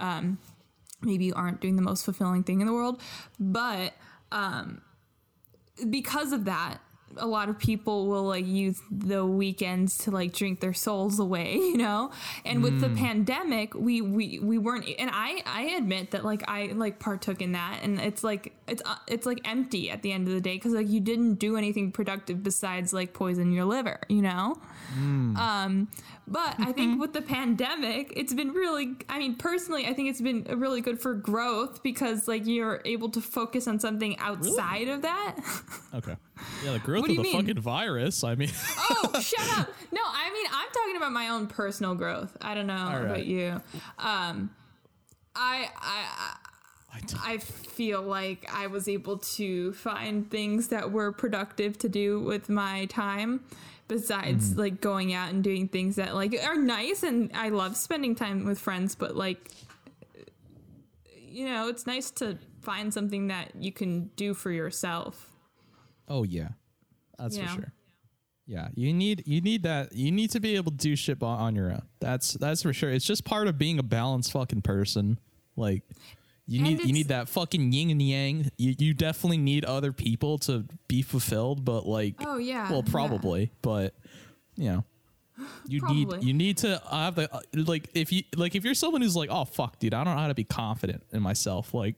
um 0.00 0.36
maybe 1.02 1.24
you 1.24 1.34
aren't 1.34 1.60
doing 1.60 1.76
the 1.76 1.82
most 1.82 2.04
fulfilling 2.04 2.42
thing 2.42 2.60
in 2.60 2.66
the 2.66 2.72
world. 2.72 3.00
But 3.38 3.94
um 4.32 4.82
because 5.88 6.32
of 6.32 6.44
that 6.44 6.78
a 7.16 7.26
lot 7.26 7.48
of 7.48 7.58
people 7.58 8.06
will 8.06 8.24
like 8.24 8.46
use 8.46 8.80
the 8.90 9.24
weekends 9.24 9.98
to 9.98 10.10
like 10.10 10.32
drink 10.32 10.60
their 10.60 10.72
souls 10.72 11.18
away 11.18 11.54
you 11.54 11.76
know? 11.76 12.10
And 12.44 12.62
with 12.62 12.80
the 12.80 12.88
pandemic 12.90 13.74
we 13.74 14.00
we 14.00 14.38
we 14.38 14.58
weren't 14.58 14.86
and 14.98 15.10
i 15.12 15.42
i 15.46 15.62
admit 15.76 16.12
that 16.12 16.24
like 16.24 16.42
i 16.48 16.66
like 16.66 16.98
partook 16.98 17.40
in 17.40 17.52
that 17.52 17.80
and 17.82 18.00
it's 18.00 18.22
like 18.24 18.52
it's 18.68 18.82
uh, 18.84 18.96
it's 19.06 19.26
like 19.26 19.40
empty 19.44 19.90
at 19.90 20.02
the 20.02 20.12
end 20.12 20.28
of 20.28 20.34
the 20.34 20.40
day 20.40 20.54
because 20.54 20.72
like 20.72 20.88
you 20.88 21.00
didn't 21.00 21.34
do 21.34 21.56
anything 21.56 21.92
productive 21.92 22.42
besides 22.42 22.92
like 22.92 23.12
poison 23.12 23.52
your 23.52 23.64
liver 23.64 23.98
you 24.08 24.22
know? 24.22 24.56
Um 25.36 25.88
but 26.30 26.54
i 26.58 26.72
think 26.72 27.00
with 27.00 27.12
the 27.12 27.22
pandemic 27.22 28.12
it's 28.16 28.32
been 28.32 28.52
really 28.52 28.94
i 29.08 29.18
mean 29.18 29.34
personally 29.34 29.86
i 29.86 29.92
think 29.92 30.08
it's 30.08 30.20
been 30.20 30.44
really 30.58 30.80
good 30.80 31.00
for 31.00 31.14
growth 31.14 31.82
because 31.82 32.26
like 32.28 32.46
you're 32.46 32.80
able 32.84 33.08
to 33.08 33.20
focus 33.20 33.66
on 33.68 33.78
something 33.78 34.18
outside 34.18 34.88
of 34.88 35.02
that 35.02 35.36
Okay. 35.94 36.16
Yeah, 36.64 36.72
the 36.72 36.78
growth 36.78 37.08
of 37.08 37.16
the 37.16 37.22
mean? 37.22 37.36
fucking 37.36 37.60
virus. 37.60 38.24
I 38.24 38.34
mean, 38.34 38.50
oh, 38.78 39.10
shut 39.20 39.58
up. 39.58 39.68
No, 39.92 40.00
I 40.04 40.30
mean, 40.32 40.46
I'm 40.52 40.68
talking 40.72 40.96
about 40.96 41.12
my 41.12 41.28
own 41.28 41.46
personal 41.46 41.94
growth. 41.94 42.36
I 42.40 42.54
don't 42.54 42.66
know 42.66 42.74
right. 42.74 43.04
about 43.04 43.26
you. 43.26 43.60
Um, 43.98 44.50
I, 45.34 45.68
I, 45.76 46.36
I 46.92 47.34
I 47.34 47.38
feel 47.38 48.02
like 48.02 48.48
I 48.52 48.66
was 48.66 48.88
able 48.88 49.18
to 49.18 49.72
find 49.74 50.30
things 50.30 50.68
that 50.68 50.90
were 50.90 51.12
productive 51.12 51.78
to 51.78 51.88
do 51.88 52.20
with 52.20 52.48
my 52.48 52.86
time 52.86 53.44
besides 53.88 54.52
hmm. 54.52 54.58
like 54.60 54.80
going 54.80 55.12
out 55.12 55.30
and 55.30 55.42
doing 55.42 55.68
things 55.68 55.96
that 55.96 56.14
like 56.14 56.34
are 56.44 56.56
nice 56.56 57.02
and 57.02 57.30
I 57.34 57.48
love 57.48 57.76
spending 57.76 58.14
time 58.14 58.44
with 58.44 58.58
friends, 58.58 58.94
but 58.94 59.16
like, 59.16 59.50
you 61.16 61.46
know, 61.46 61.68
it's 61.68 61.86
nice 61.86 62.10
to 62.12 62.38
find 62.62 62.92
something 62.94 63.28
that 63.28 63.52
you 63.58 63.72
can 63.72 64.10
do 64.16 64.34
for 64.34 64.50
yourself. 64.50 65.30
oh 66.08 66.24
yeah, 66.24 66.48
that's 67.18 67.36
You 67.36 67.46
for 67.46 67.54
sure. 67.54 67.72
Yeah, 68.46 68.68
you 68.74 68.92
need 68.92 69.22
you 69.26 69.40
need 69.40 69.62
that. 69.62 69.92
You 69.92 70.10
need 70.10 70.30
to 70.32 70.40
be 70.40 70.56
able 70.56 70.72
to 70.72 70.76
do 70.76 70.96
shit 70.96 71.22
on, 71.22 71.38
on 71.38 71.54
your 71.54 71.70
own. 71.70 71.82
That's 72.00 72.32
that's 72.32 72.62
for 72.62 72.72
sure. 72.72 72.90
It's 72.90 73.04
just 73.04 73.24
part 73.24 73.46
of 73.46 73.58
being 73.58 73.78
a 73.78 73.82
balanced 73.84 74.32
fucking 74.32 74.62
person. 74.62 75.20
Like 75.56 75.84
you 76.50 76.62
need 76.62 76.84
you 76.84 76.92
need 76.92 77.08
that 77.08 77.28
fucking 77.28 77.72
yin 77.72 77.90
and 77.90 78.02
yang. 78.02 78.50
You 78.58 78.74
you 78.78 78.92
definitely 78.94 79.38
need 79.38 79.64
other 79.64 79.92
people 79.92 80.38
to 80.40 80.64
be 80.88 81.02
fulfilled. 81.02 81.64
But 81.64 81.86
like, 81.86 82.16
Oh, 82.26 82.38
yeah, 82.38 82.70
well, 82.70 82.82
yeah. 82.84 82.90
probably. 82.90 83.52
But 83.62 83.94
you 84.56 84.70
know, 84.70 84.84
you 85.66 85.80
Probably. 85.80 86.04
need 86.18 86.24
you 86.24 86.34
need 86.34 86.56
to 86.58 86.82
have 86.90 87.14
the 87.14 87.32
uh, 87.34 87.40
like 87.54 87.88
if 87.94 88.12
you 88.12 88.24
like 88.36 88.54
if 88.54 88.64
you're 88.64 88.74
someone 88.74 89.00
who's 89.00 89.16
like, 89.16 89.30
oh 89.30 89.44
fuck, 89.44 89.78
dude, 89.78 89.94
I 89.94 90.02
don't 90.04 90.14
know 90.16 90.20
how 90.20 90.28
to 90.28 90.34
be 90.34 90.44
confident 90.44 91.02
in 91.12 91.22
myself. 91.22 91.72
Like 91.72 91.94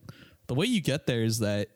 the 0.47 0.55
way 0.55 0.67
you 0.67 0.81
get 0.81 1.07
there 1.07 1.23
is 1.25 1.39
that 1.41 1.69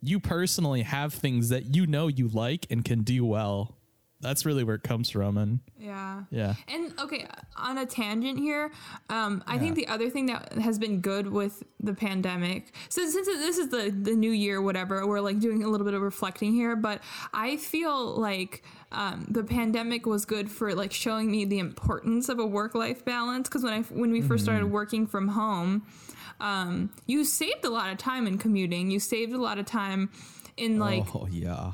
you 0.00 0.18
personally 0.18 0.82
have 0.82 1.12
things 1.14 1.50
that 1.50 1.74
you 1.74 1.86
know 1.86 2.08
you 2.08 2.28
like 2.28 2.66
and 2.70 2.84
can 2.84 3.02
do 3.02 3.24
well. 3.24 3.76
That's 4.24 4.46
really 4.46 4.64
where 4.64 4.74
it 4.74 4.82
comes 4.82 5.10
from, 5.10 5.36
and 5.36 5.60
Yeah. 5.78 6.24
yeah, 6.30 6.54
And 6.66 6.98
okay, 6.98 7.26
on 7.56 7.76
a 7.78 7.84
tangent 7.84 8.38
here, 8.38 8.72
um, 9.10 9.44
I 9.46 9.58
think 9.58 9.76
the 9.76 9.86
other 9.86 10.08
thing 10.08 10.26
that 10.26 10.54
has 10.54 10.78
been 10.78 11.00
good 11.00 11.30
with 11.30 11.62
the 11.78 11.92
pandemic, 11.92 12.74
so 12.88 13.06
since 13.08 13.26
this 13.26 13.58
is 13.58 13.68
the 13.68 13.90
the 13.90 14.16
new 14.16 14.30
year, 14.30 14.62
whatever, 14.62 15.06
we're 15.06 15.20
like 15.20 15.40
doing 15.40 15.62
a 15.62 15.68
little 15.68 15.84
bit 15.84 15.94
of 15.94 16.00
reflecting 16.00 16.54
here, 16.54 16.74
but 16.74 17.02
I 17.34 17.58
feel 17.58 18.18
like 18.18 18.64
um, 18.92 19.26
the 19.28 19.44
pandemic 19.44 20.06
was 20.06 20.24
good 20.24 20.50
for 20.50 20.74
like 20.74 20.92
showing 20.92 21.30
me 21.30 21.44
the 21.44 21.58
importance 21.58 22.28
of 22.28 22.38
a 22.38 22.46
work 22.46 22.74
life 22.74 23.04
balance 23.04 23.48
because 23.48 23.62
when 23.62 23.74
I 23.74 23.82
when 23.82 24.10
we 24.10 24.22
first 24.22 24.44
started 24.44 24.66
working 24.70 25.06
from 25.06 25.28
home, 25.28 25.86
um, 26.40 26.90
you 27.06 27.24
saved 27.24 27.64
a 27.64 27.70
lot 27.70 27.90
of 27.90 27.98
time 27.98 28.26
in 28.26 28.38
commuting, 28.38 28.90
you 28.90 29.00
saved 29.00 29.32
a 29.32 29.38
lot 29.40 29.58
of 29.58 29.66
time 29.66 30.10
in 30.56 30.78
like 30.78 31.14
oh 31.14 31.26
yeah, 31.30 31.72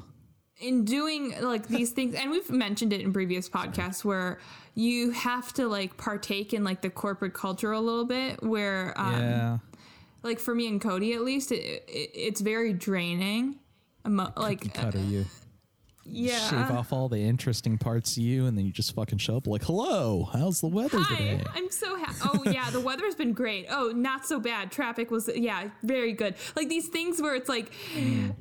in 0.61 0.85
doing 0.85 1.35
like 1.41 1.67
these 1.69 1.91
things 1.91 2.15
and 2.15 2.31
we've 2.31 2.51
mentioned 2.51 2.93
it 2.93 3.01
in 3.01 3.13
previous 3.13 3.49
podcasts 3.49 4.05
where 4.05 4.39
you 4.75 5.11
have 5.11 5.53
to 5.55 5.67
like 5.67 5.97
partake 5.97 6.53
in 6.53 6.65
like 6.65 6.83
the 6.83 6.91
corporate 6.91 7.35
culture 7.35 7.73
a 7.73 7.81
little 7.81 8.05
bit 8.05 8.43
where 8.43 8.93
um, 8.97 9.13
yeah. 9.15 9.59
like 10.23 10.39
for 10.39 10.55
me 10.55 10.67
and 10.69 10.81
cody 10.81 11.15
at 11.15 11.23
least 11.23 11.51
it, 11.51 11.85
it, 11.89 12.11
it's 12.15 12.41
very 12.41 12.73
draining 12.73 13.59
Emo- 14.07 14.33
like 14.37 14.77
are 14.83 14.99
you? 14.99 15.27
Yeah. 16.05 16.39
Shave 16.49 16.71
off 16.71 16.93
all 16.93 17.09
the 17.09 17.21
interesting 17.21 17.79
parts 17.79 18.17
of 18.17 18.23
you, 18.23 18.47
and 18.47 18.57
then 18.57 18.65
you 18.65 18.73
just 18.73 18.95
fucking 18.95 19.19
show 19.19 19.37
up 19.37 19.47
like, 19.47 19.63
"Hello, 19.65 20.29
how's 20.33 20.61
the 20.61 20.67
weather 20.67 20.99
Hi, 20.99 21.17
today?" 21.17 21.45
I'm 21.55 21.71
so 21.71 21.97
happy. 21.97 22.19
Oh 22.25 22.43
yeah, 22.51 22.71
the 22.71 22.81
weather's 22.81 23.15
been 23.15 23.33
great. 23.33 23.67
Oh, 23.71 23.93
not 23.95 24.27
so 24.27 24.41
bad. 24.41 24.73
Traffic 24.73 25.11
was 25.11 25.31
yeah, 25.35 25.71
very 25.83 26.13
good. 26.13 26.35
Like 26.57 26.69
these 26.69 26.89
things 26.89 27.21
where 27.21 27.35
it's 27.35 27.49
like, 27.49 27.71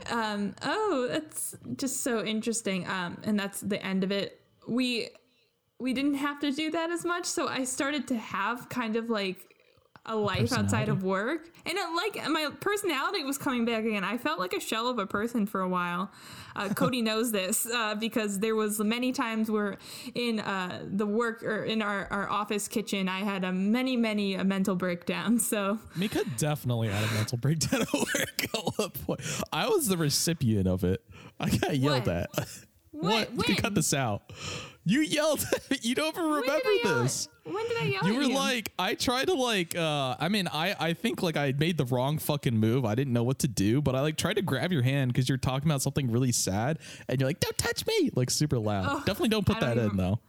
um, 0.10 0.56
oh, 0.64 1.08
that's 1.10 1.56
just 1.76 2.02
so 2.02 2.24
interesting. 2.24 2.88
Um, 2.88 3.18
and 3.24 3.40
that's 3.40 3.62
the 3.62 3.84
end 3.86 4.04
of 4.04 4.12
it. 4.12 4.40
We 4.68 5.10
we 5.80 5.94
didn't 5.94 6.16
have 6.16 6.40
to 6.42 6.52
do 6.52 6.72
that 6.72 6.92
as 6.92 7.06
much, 7.06 7.26
so 7.26 7.48
I 7.48 7.66
started 7.66 8.08
to 8.08 8.18
have 8.18 8.70
kind 8.70 8.96
of 8.96 9.10
like 9.10 9.49
a 10.06 10.16
life 10.16 10.52
outside 10.54 10.90
of 10.90 11.04
work, 11.04 11.50
and 11.66 11.78
it, 11.78 11.96
like 11.96 12.30
my 12.30 12.50
personality 12.60 13.24
was 13.24 13.38
coming 13.38 13.66
back 13.66 13.86
again. 13.86 14.04
I 14.04 14.18
felt 14.18 14.40
like 14.40 14.54
a 14.54 14.60
shell 14.60 14.88
of 14.88 14.98
a 15.00 15.06
person 15.06 15.46
for 15.46 15.62
a 15.62 15.70
while. 15.70 16.12
Uh, 16.56 16.70
Cody 16.70 17.02
knows 17.10 17.32
this 17.32 17.68
uh, 17.68 17.96
because 17.96 18.40
there 18.40 18.56
was 18.56 18.80
many 18.80 19.12
times 19.12 19.52
where 19.52 19.78
in 20.16 20.40
uh, 20.40 20.84
the 20.86 21.06
work 21.06 21.44
or 21.44 21.64
in 21.64 21.82
our, 21.82 22.08
our 22.12 22.30
office 22.30 22.68
kitchen, 22.68 23.08
I 23.08 23.20
had 23.20 23.44
a 23.44 23.52
many 23.52 23.98
many 23.98 24.36
a 24.36 24.44
mental 24.44 24.76
breakdown. 24.76 25.40
So 25.50 25.80
Mika 25.96 26.24
definitely 26.38 26.90
had 26.90 27.04
a 27.10 27.14
mental 27.14 27.38
breakdown 27.38 27.82
at 27.84 27.94
work 27.94 28.44
at 28.44 28.78
one 28.78 28.90
point. 28.92 29.22
I 29.52 29.68
was 29.68 29.88
the 29.88 29.98
recipient 29.98 30.68
of 30.68 30.84
it. 30.84 31.04
I 31.40 31.50
got 31.50 31.76
yelled 31.78 32.06
What? 32.06 32.16
at. 32.16 32.30
What? 32.92 33.34
You 33.36 33.44
can 33.44 33.56
cut 33.56 33.76
this 33.76 33.94
out. 33.94 34.32
You 34.86 35.02
yelled. 35.02 35.46
you 35.82 35.94
don't 35.94 36.16
even 36.16 36.30
remember 36.30 36.70
this. 36.84 37.28
At, 37.46 37.54
when 37.54 37.68
did 37.68 37.78
I 37.78 37.84
yell? 37.86 38.08
You 38.08 38.16
were 38.16 38.28
like, 38.28 38.72
I 38.80 38.96
tried 38.96 39.26
to 39.26 39.34
like, 39.34 39.76
uh, 39.76 40.16
I 40.20 40.30
mean, 40.30 40.48
I, 40.48 40.76
I 40.80 40.94
think 40.94 41.22
like 41.22 41.38
I 41.38 41.54
made 41.58 41.78
the 41.78 41.86
wrong 41.86 42.18
fucking 42.18 42.58
move. 42.58 42.86
I 42.86 42.96
didn't 42.96 43.14
know 43.14 43.24
what 43.24 43.40
to 43.40 43.48
do, 43.48 43.82
but 43.82 43.96
I 43.96 44.02
like 44.02 44.18
tried 44.18 44.36
to 44.38 44.42
grab 44.42 44.72
your 44.72 44.82
hand 44.82 45.14
because 45.14 45.28
you're 45.30 45.38
talking 45.38 45.70
about 45.70 45.82
something 45.82 46.10
really 46.12 46.32
sad, 46.32 46.80
and 47.08 47.20
you're 47.20 47.30
like, 47.30 47.40
"Don't 47.40 47.58
touch 47.58 47.86
me!" 47.86 48.10
Like 48.16 48.30
super 48.30 48.58
loud. 48.58 48.86
Oh, 48.90 48.98
Definitely 49.00 49.30
don't 49.30 49.46
put 49.46 49.60
don't 49.60 49.76
that 49.76 49.84
in 49.92 49.98
though. 49.98 50.20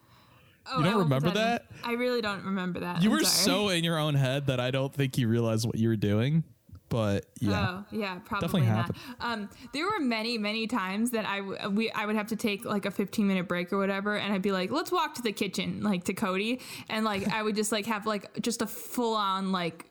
Oh, 0.66 0.78
you 0.78 0.84
don't 0.84 0.94
I 0.94 0.98
remember 0.98 1.28
in. 1.28 1.34
that? 1.34 1.66
I 1.84 1.92
really 1.92 2.20
don't 2.20 2.44
remember 2.44 2.80
that. 2.80 3.02
You 3.02 3.10
I'm 3.10 3.16
were 3.16 3.24
sorry. 3.24 3.56
so 3.56 3.68
in 3.70 3.82
your 3.84 3.98
own 3.98 4.14
head 4.14 4.46
that 4.46 4.60
I 4.60 4.70
don't 4.70 4.92
think 4.92 5.16
you 5.16 5.26
realized 5.26 5.66
what 5.66 5.76
you 5.78 5.88
were 5.88 5.96
doing. 5.96 6.44
But 6.90 7.26
yeah, 7.40 7.82
Oh 7.82 7.84
yeah, 7.92 8.18
probably 8.24 8.62
Definitely 8.62 8.68
not. 8.68 8.96
Um, 9.20 9.48
there 9.72 9.86
were 9.86 10.00
many, 10.00 10.36
many 10.38 10.66
times 10.66 11.12
that 11.12 11.24
I 11.24 11.38
w- 11.38 11.70
we 11.70 11.90
I 11.92 12.04
would 12.04 12.16
have 12.16 12.26
to 12.26 12.36
take 12.36 12.64
like 12.64 12.84
a 12.84 12.90
15 12.90 13.26
minute 13.26 13.46
break 13.48 13.72
or 13.72 13.78
whatever, 13.78 14.16
and 14.16 14.34
I'd 14.34 14.42
be 14.42 14.50
like, 14.50 14.72
"Let's 14.72 14.90
walk 14.90 15.14
to 15.14 15.22
the 15.22 15.32
kitchen," 15.32 15.82
like 15.82 16.04
to 16.04 16.14
Cody, 16.14 16.60
and 16.90 17.04
like 17.04 17.32
I 17.32 17.42
would 17.42 17.54
just 17.54 17.70
like 17.70 17.86
have 17.86 18.06
like 18.06 18.42
just 18.42 18.60
a 18.60 18.66
full 18.66 19.14
on 19.14 19.52
like 19.52 19.86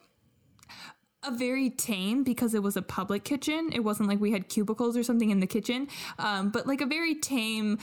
a 1.23 1.31
very 1.31 1.69
tame 1.69 2.23
because 2.23 2.53
it 2.53 2.61
was 2.61 2.75
a 2.75 2.81
public 2.81 3.23
kitchen. 3.23 3.71
It 3.73 3.79
wasn't 3.79 4.09
like 4.09 4.19
we 4.19 4.31
had 4.31 4.49
cubicles 4.49 4.97
or 4.97 5.03
something 5.03 5.29
in 5.29 5.39
the 5.39 5.47
kitchen, 5.47 5.87
um, 6.19 6.49
but 6.49 6.67
like 6.67 6.81
a 6.81 6.85
very 6.85 7.15
tame. 7.15 7.79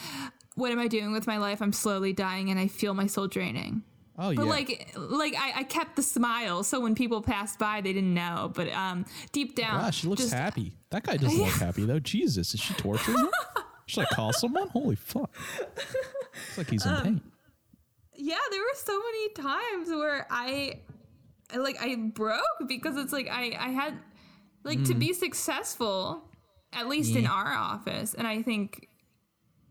What 0.56 0.72
am 0.72 0.78
I 0.78 0.88
doing 0.88 1.12
with 1.12 1.26
my 1.26 1.38
life? 1.38 1.62
I'm 1.62 1.72
slowly 1.72 2.12
dying, 2.12 2.50
and 2.50 2.60
I 2.60 2.68
feel 2.68 2.92
my 2.92 3.06
soul 3.06 3.28
draining. 3.28 3.82
Oh 4.18 4.34
But 4.34 4.44
yeah. 4.44 4.50
like, 4.50 4.94
like 4.96 5.34
I, 5.36 5.60
I 5.60 5.62
kept 5.64 5.96
the 5.96 6.02
smile, 6.02 6.62
so 6.64 6.80
when 6.80 6.94
people 6.94 7.20
passed 7.22 7.58
by, 7.58 7.80
they 7.80 7.92
didn't 7.92 8.14
know. 8.14 8.50
But 8.54 8.72
um, 8.72 9.04
deep 9.32 9.54
down, 9.56 9.82
wow, 9.82 9.90
she 9.90 10.06
looks 10.08 10.22
just- 10.22 10.34
happy. 10.34 10.76
That 10.90 11.02
guy 11.04 11.16
doesn't 11.16 11.38
look 11.38 11.48
happy 11.68 11.84
though. 11.84 11.98
Jesus, 11.98 12.54
is 12.54 12.60
she 12.60 12.74
torturing 12.74 13.18
him? 13.18 13.28
Should 13.86 14.04
I 14.10 14.14
call 14.14 14.32
someone? 14.32 14.68
Holy 14.68 14.96
fuck! 14.96 15.30
It's 16.48 16.58
like 16.58 16.70
he's 16.70 16.84
in 16.86 16.92
Um, 16.92 17.02
pain. 17.02 17.20
Yeah, 18.18 18.36
there 18.50 18.60
were 18.60 18.74
so 18.74 18.98
many 18.98 19.28
times 19.34 19.88
where 19.90 20.26
I, 20.30 20.80
I, 21.52 21.58
like 21.58 21.76
I 21.80 21.94
broke 21.96 22.40
because 22.66 22.96
it's 22.96 23.12
like 23.12 23.28
I 23.30 23.56
I 23.58 23.68
had 23.68 23.94
like 24.64 24.82
to 24.84 24.94
be 24.94 25.12
successful, 25.12 26.24
at 26.72 26.88
least 26.88 27.14
in 27.14 27.26
our 27.26 27.52
office, 27.52 28.14
and 28.14 28.26
I 28.26 28.42
think. 28.42 28.85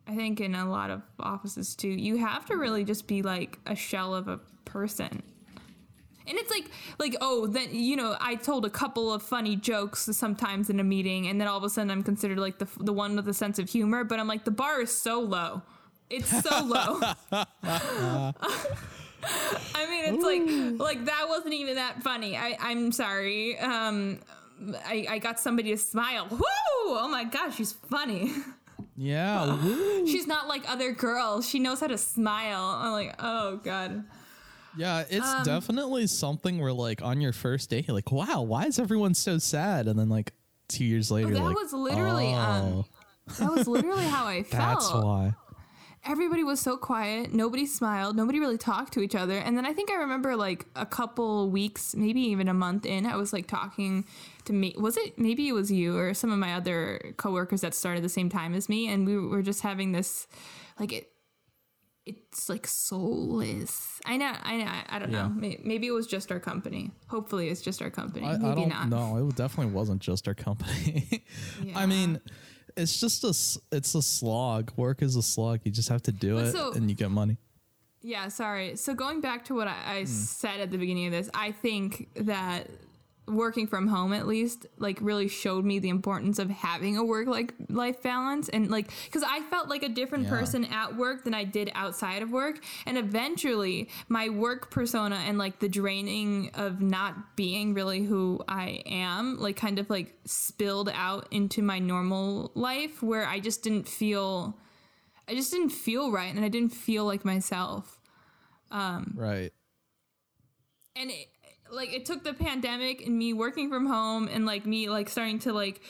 I 0.07 0.15
think 0.15 0.39
in 0.39 0.55
a 0.55 0.69
lot 0.69 0.91
of 0.91 1.01
offices 1.19 1.75
too, 1.75 1.89
you 1.89 2.17
have 2.17 2.45
to 2.45 2.57
really 2.57 2.83
just 2.83 3.07
be 3.07 3.21
like 3.21 3.59
a 3.65 3.75
shell 3.75 4.13
of 4.13 4.27
a 4.27 4.39
person. 4.65 5.23
And 6.27 6.39
it's 6.39 6.49
like, 6.49 6.65
like, 6.99 7.15
oh, 7.21 7.47
then 7.47 7.69
you 7.71 7.95
know, 7.95 8.15
I 8.19 8.35
told 8.35 8.65
a 8.65 8.69
couple 8.69 9.13
of 9.13 9.21
funny 9.21 9.55
jokes 9.55 10.09
sometimes 10.11 10.69
in 10.69 10.79
a 10.79 10.83
meeting, 10.83 11.27
and 11.27 11.39
then 11.39 11.47
all 11.47 11.57
of 11.57 11.63
a 11.63 11.69
sudden 11.69 11.91
I'm 11.91 12.03
considered 12.03 12.39
like 12.39 12.57
the 12.57 12.67
the 12.79 12.93
one 12.93 13.15
with 13.15 13.27
a 13.27 13.33
sense 13.33 13.59
of 13.59 13.69
humor. 13.69 14.03
But 14.03 14.19
I'm 14.19 14.27
like, 14.27 14.43
the 14.43 14.51
bar 14.51 14.81
is 14.81 14.95
so 14.95 15.19
low, 15.19 15.61
it's 16.09 16.29
so 16.29 16.63
low. 16.63 16.99
I 17.33 17.45
mean, 19.89 20.13
it's 20.13 20.23
like, 20.23 20.79
like 20.79 21.05
that 21.05 21.27
wasn't 21.29 21.53
even 21.53 21.75
that 21.75 22.01
funny. 22.01 22.37
I 22.37 22.57
I'm 22.59 22.91
sorry. 22.91 23.57
Um, 23.59 24.19
I 24.85 25.05
I 25.09 25.19
got 25.19 25.39
somebody 25.39 25.71
to 25.71 25.77
smile. 25.77 26.27
Woo! 26.29 26.39
Oh 26.87 27.07
my 27.07 27.23
gosh, 27.23 27.55
she's 27.55 27.73
funny. 27.73 28.31
Yeah. 28.97 29.57
She's 30.05 30.27
not 30.27 30.47
like 30.47 30.69
other 30.69 30.91
girls. 30.91 31.47
She 31.47 31.59
knows 31.59 31.79
how 31.79 31.87
to 31.87 31.97
smile. 31.97 32.63
I'm 32.81 32.91
like, 32.91 33.15
oh 33.19 33.57
god. 33.57 34.05
Yeah, 34.77 35.03
it's 35.09 35.25
Um, 35.27 35.43
definitely 35.43 36.07
something 36.07 36.59
where 36.59 36.73
like 36.73 37.01
on 37.01 37.21
your 37.21 37.33
first 37.33 37.69
date, 37.69 37.87
you're 37.87 37.95
like, 37.95 38.11
wow, 38.11 38.41
why 38.41 38.65
is 38.65 38.79
everyone 38.79 39.13
so 39.13 39.37
sad? 39.37 39.87
And 39.87 39.97
then 39.97 40.09
like 40.09 40.33
two 40.67 40.83
years 40.85 41.11
later, 41.11 41.33
that 41.33 41.41
like, 41.43 41.55
was 41.55 41.71
literally, 41.73 42.33
um, 42.33 42.63
oh, 42.65 42.85
That 43.39 43.51
was 43.51 43.67
literally 43.67 44.05
how 44.05 44.25
I 44.27 44.43
felt. 44.51 44.79
that's 44.81 44.91
why. 44.93 45.33
everybody 46.05 46.43
was 46.43 46.59
so 46.59 46.75
quiet. 46.77 47.33
Nobody 47.33 47.65
smiled. 47.65 48.15
Nobody 48.15 48.39
really 48.39 48.57
talked 48.57 48.93
to 48.93 49.01
each 49.01 49.15
other. 49.15 49.37
And 49.37 49.57
then 49.57 49.65
I 49.65 49.73
think 49.73 49.91
I 49.91 49.95
remember 49.95 50.35
like 50.35 50.65
a 50.75 50.85
couple 50.85 51.49
weeks, 51.49 51.95
maybe 51.95 52.19
even 52.21 52.47
a 52.47 52.53
month 52.53 52.85
in, 52.85 53.05
I 53.05 53.15
was 53.15 53.31
like 53.33 53.47
talking 53.47 54.05
to 54.45 54.53
me. 54.53 54.75
Was 54.77 54.97
it 54.97 55.17
maybe 55.17 55.47
it 55.47 55.53
was 55.53 55.71
you 55.71 55.97
or 55.97 56.13
some 56.13 56.31
of 56.31 56.39
my 56.39 56.53
other 56.53 57.13
coworkers 57.17 57.61
that 57.61 57.73
started 57.73 58.03
the 58.03 58.09
same 58.09 58.29
time 58.29 58.53
as 58.53 58.69
me, 58.69 58.87
and 58.87 59.05
we 59.05 59.17
were 59.17 59.41
just 59.41 59.61
having 59.61 59.91
this 59.91 60.27
like 60.79 60.93
it. 60.93 61.09
It's 62.07 62.49
like 62.49 62.67
soulless. 62.67 63.99
I 64.05 64.17
know. 64.17 64.31
I 64.43 64.57
know. 64.57 64.71
I 64.89 64.99
don't 64.99 65.11
Yeah. 65.11 65.27
know. 65.27 65.57
Maybe 65.63 65.87
it 65.87 65.91
was 65.91 66.05
just 66.05 66.31
our 66.31 66.39
company. 66.39 66.91
Hopefully, 67.07 67.49
it's 67.49 67.61
just 67.61 67.81
our 67.81 67.89
company. 67.89 68.27
I, 68.27 68.33
I 68.33 68.37
maybe 68.37 68.61
don't 68.61 68.69
not. 68.69 68.89
know. 68.89 69.27
It 69.27 69.35
definitely 69.35 69.73
wasn't 69.73 70.01
just 70.01 70.27
our 70.27 70.35
company. 70.35 71.23
Yeah. 71.63 71.79
I 71.79 71.87
mean, 71.87 72.19
it's 72.77 72.99
just 72.99 73.23
a 73.23 73.29
s- 73.29 73.57
it's 73.71 73.95
a 73.95 74.03
slog. 74.03 74.71
Work 74.77 75.01
is 75.01 75.15
a 75.15 75.23
slog. 75.23 75.61
You 75.63 75.71
just 75.71 75.89
have 75.89 76.03
to 76.03 76.11
do 76.11 76.35
But 76.35 76.45
it, 76.47 76.51
so- 76.51 76.73
and 76.73 76.89
you 76.89 76.95
get 76.95 77.09
money. 77.09 77.37
Yeah, 78.01 78.27
sorry. 78.27 78.75
So 78.75 78.93
going 78.93 79.19
back 79.19 79.45
to 79.45 79.55
what 79.55 79.67
I. 79.67 79.77
I 79.87 79.99
hmm. 80.01 80.05
said 80.05 80.59
at 80.59 80.69
the 80.69 80.77
beginning 80.77 81.07
of 81.07 81.11
this, 81.11 81.27
I 81.33 81.51
think 81.53 82.09
that 82.17 82.67
working 83.27 83.65
from 83.65 83.87
home 83.87 84.13
at 84.13 84.27
least 84.27 84.67
like 84.77 84.99
really 85.01 85.27
showed 85.27 85.65
me 85.65 85.79
the 85.79 85.89
importance 85.89 86.37
of 86.37 86.47
having 86.49 86.95
a 86.95 87.03
work 87.03 87.27
like 87.27 87.55
life 87.69 88.03
balance 88.03 88.49
and 88.49 88.69
like 88.69 88.87
because 89.05 89.23
i 89.27 89.39
felt 89.49 89.67
like 89.67 89.81
a 89.81 89.89
different 89.89 90.25
Yeah. 90.25 90.29
person 90.29 90.65
at 90.65 90.95
work 90.95 91.23
than 91.23 91.33
i 91.33 91.43
did 91.43 91.71
outside 91.73 92.21
of 92.21 92.29
work 92.29 92.59
and 92.85 92.99
eventually 92.99 93.89
my 94.09 94.29
work 94.29 94.69
persona 94.69 95.15
and 95.27 95.39
like 95.39 95.57
the 95.59 95.67
draining 95.67 96.51
of 96.53 96.81
not 96.81 97.35
being 97.35 97.73
really 97.73 98.03
who 98.03 98.43
i 98.47 98.83
am 98.85 99.37
like 99.39 99.55
kind 99.55 99.79
of 99.79 99.89
like 99.89 100.13
spilled 100.25 100.89
out 100.93 101.27
into 101.31 101.63
my 101.63 101.79
normal 101.79 102.51
life 102.53 103.01
where 103.01 103.25
i 103.25 103.39
just 103.39 103.63
didn't 103.63 103.87
feel 103.87 104.55
i 105.27 105.33
just 105.33 105.51
didn't 105.51 105.69
feel 105.71 106.11
right 106.11 106.33
and 106.35 106.45
i 106.45 106.47
didn't 106.47 106.73
feel 106.73 107.05
like 107.05 107.25
myself 107.25 107.99
um 108.69 109.13
Right. 109.17 109.51
and 110.95 111.09
it, 111.09 111.27
like 111.75 111.93
it 111.93 112.05
took 112.05 112.23
the 112.23 112.33
pandemic 112.33 113.05
and 113.05 113.17
me 113.17 113.33
working 113.33 113.69
from 113.69 113.85
home 113.85 114.27
and 114.31 114.45
like 114.45 114.65
me 114.65 114.89
like 114.89 115.09
starting 115.09 115.39
to 115.39 115.53
like 115.53 115.81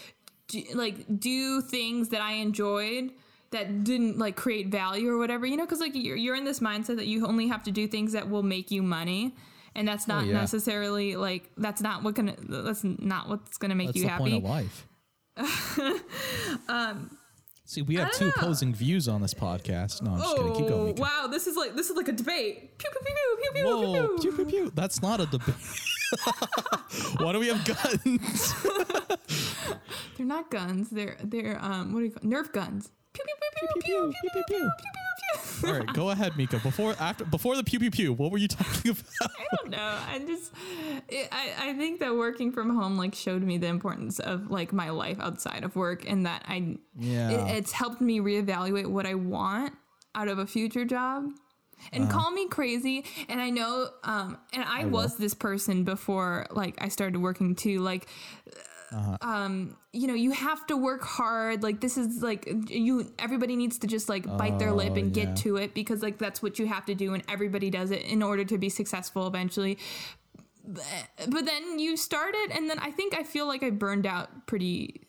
do, 0.48 0.64
like 0.74 1.20
do 1.20 1.62
things 1.62 2.10
that 2.10 2.22
I 2.22 2.34
enjoyed 2.34 3.12
that 3.52 3.84
didn't 3.84 4.18
like 4.18 4.36
create 4.36 4.68
value 4.68 5.10
or 5.10 5.18
whatever 5.18 5.46
you 5.46 5.56
know 5.56 5.66
because 5.66 5.80
like 5.80 5.94
you're, 5.96 6.18
you're 6.18 6.36
in 6.36 6.44
this 6.44 6.60
mindset 6.60 6.98
that 6.98 7.08
you 7.08 7.26
only 7.26 7.48
have 7.48 7.64
to 7.64 7.72
do 7.72 7.88
things 7.88 8.12
that 8.14 8.30
will 8.30 8.44
make 8.44 8.72
you 8.72 8.84
money 8.84 9.36
and 9.76 9.88
that's 9.88 10.06
oh, 10.10 10.14
not 10.14 10.24
Oh, 10.24 10.28
yeah. 10.28 10.34
necessarily 10.34 11.16
like 11.16 11.52
that's 11.58 11.82
not 11.82 12.04
what 12.04 12.16
gonna 12.16 12.36
that's 12.40 12.84
not 12.84 13.30
what's 13.30 13.58
gonna 13.58 13.76
make 13.76 13.88
That's 13.88 13.98
you 13.98 14.04
the 14.04 14.10
point 14.18 14.34
happy 14.34 14.38
of 14.38 14.44
life. 14.44 14.88
Um, 16.70 17.18
See, 17.68 17.82
we 17.82 17.96
have 17.96 18.12
two 18.14 18.26
Um, 18.26 18.30
know. 18.30 18.34
opposing 18.38 18.74
views 18.76 19.08
on 19.08 19.22
this 19.24 19.34
podcast. 19.34 20.02
No, 20.04 20.12
I'm 20.12 20.20
just 20.20 20.36
kidding. 20.38 20.54
Keep 20.56 20.68
going. 20.68 20.82
oh 20.82 20.86
Mika. 20.86 21.02
wow 21.02 21.28
this 21.32 21.48
is 21.48 21.56
like 21.58 21.76
this 21.76 21.90
is 21.90 21.98
like 21.98 22.08
a 22.08 22.12
debate 22.12 22.78
pew 22.78 22.90
pew 22.92 23.00
pew 23.04 23.14
pew 23.16 23.38
pew 23.42 23.52
pew 23.54 23.66
Whoa, 23.66 24.08
pew 24.18 24.32
pew 24.32 24.32
pew 24.32 24.46
pew. 24.46 24.72
That's 24.76 25.02
not 25.02 25.20
a 25.20 25.26
debate. 25.26 25.56
Why 27.18 27.32
do 27.34 27.40
we 27.40 27.48
have 27.48 27.66
guns? 27.66 28.54
they're 30.18 30.26
not 30.28 30.50
guns 30.52 30.90
they're 30.92 31.18
they're 31.24 31.58
um 31.62 31.92
what 31.94 32.00
do 32.02 32.06
you 32.06 32.12
call 32.12 32.30
nerf 32.30 32.52
guns 32.54 32.92
pew 33.14 33.24
pew 33.26 33.36
pew 33.42 33.50
pew 33.56 33.82
pew 33.82 33.82
pew 33.82 34.14
pew 34.22 34.30
pew 34.32 34.44
pew 34.48 34.72
pew 34.78 34.95
All 35.68 35.74
right, 35.80 35.94
go 35.94 36.10
ahead, 36.10 36.38
Mika. 36.38 36.60
Before 36.60 36.96
after 37.00 37.26
before 37.26 37.56
the 37.56 37.64
pew 37.64 37.80
pew 37.80 37.92
pew, 37.92 38.14
what 38.14 38.32
were 38.32 38.38
you 38.38 38.48
talking 38.50 38.92
about? 38.92 39.32
I 39.40 39.46
don't 39.56 39.70
know. 39.72 39.78
I 40.10 40.20
just, 40.26 40.52
it, 41.10 41.28
I, 41.32 41.70
I 41.70 41.74
think 41.74 42.00
that 42.00 42.16
working 42.16 42.52
from 42.52 42.76
home 42.76 42.98
like 42.98 43.16
showed 43.16 43.42
me 43.44 43.58
the 43.58 43.68
importance 43.68 44.20
of 44.20 44.50
like 44.52 44.72
my 44.74 44.90
life 44.90 45.20
outside 45.20 45.64
of 45.64 45.76
work, 45.76 46.10
and 46.10 46.26
that 46.26 46.44
I, 46.48 46.78
Yeah. 46.98 47.30
it, 47.32 47.58
it's 47.58 47.72
helped 47.72 48.02
me 48.02 48.20
reevaluate 48.20 48.88
what 48.88 49.06
I 49.06 49.16
want 49.16 49.74
out 50.14 50.28
of 50.28 50.40
a 50.40 50.48
future 50.48 50.86
job. 50.86 51.26
And 51.92 52.10
call 52.10 52.32
me 52.32 52.48
crazy, 52.48 53.04
and 53.28 53.42
I 53.42 53.50
know, 53.50 53.90
um, 54.06 54.38
and 54.54 54.64
I, 54.64 54.86
will. 54.86 54.92
was 54.92 55.18
this 55.18 55.34
person 55.34 55.84
before, 55.84 56.48
like 56.50 56.76
I 56.80 56.88
started 56.88 57.20
working 57.22 57.54
too. 57.54 57.80
Like, 57.82 58.08
um, 59.22 59.76
you 59.94 60.08
know, 60.08 60.14
you 60.14 60.32
have 60.32 60.66
to 60.68 60.78
work 60.78 61.04
hard. 61.04 61.64
Like 61.64 61.82
this 61.82 61.98
is 61.98 62.22
like 62.22 62.48
you. 62.70 63.12
Everybody 63.20 63.56
needs 63.56 63.80
to 63.80 63.88
just 63.88 64.10
like 64.10 64.26
bite 64.38 64.60
their 64.60 64.72
lip 64.72 64.94
Oh, 64.94 65.00
and 65.00 65.14
get 65.14 65.36
to 65.38 65.58
it 65.58 65.74
because 65.74 66.02
like 66.02 66.18
that's 66.18 66.42
what 66.42 66.60
you 66.60 66.68
have 66.68 66.86
to 66.86 66.96
do, 66.96 67.14
and 67.14 67.24
everybody 67.30 67.70
does 67.70 67.92
it 67.92 68.04
in 68.04 68.22
order 68.24 68.46
to 68.46 68.58
be 68.58 68.70
successful 68.70 69.28
eventually. 69.28 69.78
But, 70.68 70.84
but 71.28 71.46
then 71.46 71.80
you 71.80 71.98
started, 71.98 72.52
and 72.54 72.70
then 72.70 72.80
I 72.80 72.92
think 72.92 73.14
I 73.16 73.24
feel 73.24 73.48
like 73.48 73.64
I 73.64 73.70
burned 73.70 74.06
out 74.06 74.48
pretty 74.48 75.02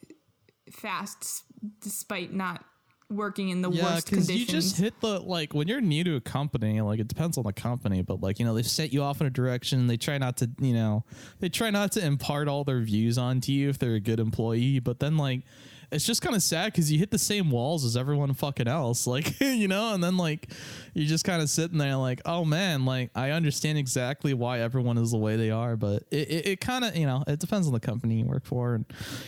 fast, 0.70 1.44
despite 1.80 2.32
not 2.32 2.64
working 3.10 3.50
in 3.50 3.62
the 3.62 3.70
Yeah, 3.70 3.84
worst 3.94 4.10
because 4.10 4.26
conditions. 4.26 4.54
you 4.54 4.60
just 4.60 4.76
hit 4.78 5.00
the 5.00 5.20
like 5.20 5.54
when 5.54 5.68
you're 5.68 5.80
new 5.80 6.04
to 6.04 6.16
a 6.16 6.20
company, 6.20 6.80
like 6.80 6.98
it 7.00 7.08
depends 7.08 7.38
on 7.38 7.44
the 7.44 7.52
company, 7.52 8.02
but 8.02 8.20
like 8.20 8.38
you 8.38 8.44
know 8.44 8.54
they 8.54 8.62
set 8.62 8.92
you 8.92 9.02
off 9.02 9.20
in 9.20 9.26
a 9.26 9.30
direction. 9.30 9.86
They 9.86 9.96
try 9.96 10.18
not 10.18 10.36
to, 10.38 10.50
you 10.60 10.74
know, 10.74 11.04
they 11.40 11.48
try 11.48 11.70
not 11.70 11.92
to 11.92 12.04
impart 12.04 12.48
all 12.48 12.64
their 12.64 12.80
views 12.80 13.18
onto 13.18 13.52
you 13.52 13.68
if 13.68 13.78
they're 13.78 13.94
a 13.94 14.00
good 14.00 14.20
employee. 14.20 14.80
But 14.80 14.98
then 15.00 15.16
like 15.16 15.42
it's 15.90 16.04
just 16.04 16.22
kind 16.22 16.34
of 16.34 16.42
sad 16.42 16.72
because 16.72 16.90
you 16.90 16.98
hit 16.98 17.10
the 17.10 17.18
same 17.18 17.50
walls 17.50 17.84
as 17.84 17.96
everyone 17.96 18.32
fucking 18.34 18.66
else, 18.68 19.06
like 19.06 19.38
you 19.40 19.68
know, 19.68 19.94
and 19.94 20.02
then 20.02 20.16
like 20.16 20.50
you're 20.94 21.06
just 21.06 21.24
kind 21.24 21.40
of 21.42 21.48
sitting 21.48 21.78
there 21.78 21.96
like, 21.96 22.20
oh 22.24 22.44
man, 22.44 22.84
like 22.84 23.10
I 23.14 23.30
understand 23.30 23.78
exactly 23.78 24.34
why 24.34 24.60
everyone 24.60 24.98
is 24.98 25.10
the 25.10 25.18
way 25.18 25.36
they 25.36 25.50
are, 25.50 25.76
but 25.76 26.02
it 26.10 26.28
it, 26.30 26.46
it 26.46 26.60
kind 26.60 26.84
of 26.84 26.96
you 26.96 27.06
know 27.06 27.22
it 27.26 27.38
depends 27.38 27.66
on 27.66 27.72
the 27.72 27.80
company 27.80 28.20
you 28.20 28.26
work 28.26 28.44
for, 28.46 28.74
and 28.74 28.84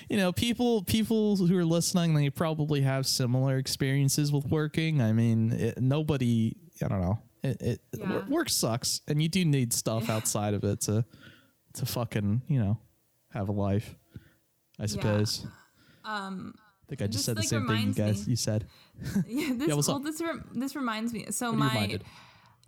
you 0.08 0.16
know 0.16 0.32
people 0.32 0.82
people 0.84 1.36
who 1.36 1.56
are 1.56 1.64
listening 1.64 2.14
they 2.14 2.30
probably 2.30 2.80
have 2.80 3.06
similar 3.06 3.56
experiences 3.58 4.32
with 4.32 4.46
working. 4.46 5.00
I 5.00 5.12
mean, 5.12 5.52
it, 5.52 5.80
nobody, 5.80 6.56
I 6.82 6.88
don't 6.88 7.00
know, 7.00 7.18
it, 7.42 7.60
it 7.62 7.80
Yeah. 7.98 8.20
work 8.28 8.48
sucks, 8.50 9.00
and 9.06 9.22
you 9.22 9.28
do 9.28 9.44
need 9.44 9.72
stuff 9.72 10.08
outside 10.10 10.54
of 10.54 10.64
it 10.64 10.80
to 10.82 11.04
to 11.74 11.86
fucking 11.86 12.42
you 12.48 12.58
know 12.58 12.78
have 13.32 13.48
a 13.48 13.52
life. 13.52 13.94
I 14.80 14.86
suppose. 14.86 15.44
Um, 16.08 16.54
I 16.56 16.88
think 16.88 17.02
I 17.02 17.06
just, 17.06 17.24
said 17.24 17.36
the 17.36 17.42
same 17.42 17.66
thing 17.66 17.88
you 17.88 17.92
guys 17.94 18.26
me- 18.26 18.30
you 18.30 18.36
said. 18.36 18.66
yeah, 19.26 19.52
this, 19.54 19.74
what's 19.74 19.88
well, 19.88 19.98
up? 19.98 20.04
this 20.04 20.20
rem- 20.20 20.48
this 20.54 20.74
reminds 20.74 21.12
me. 21.12 21.26
So 21.30 21.50
What 21.50 21.58
my 21.58 21.98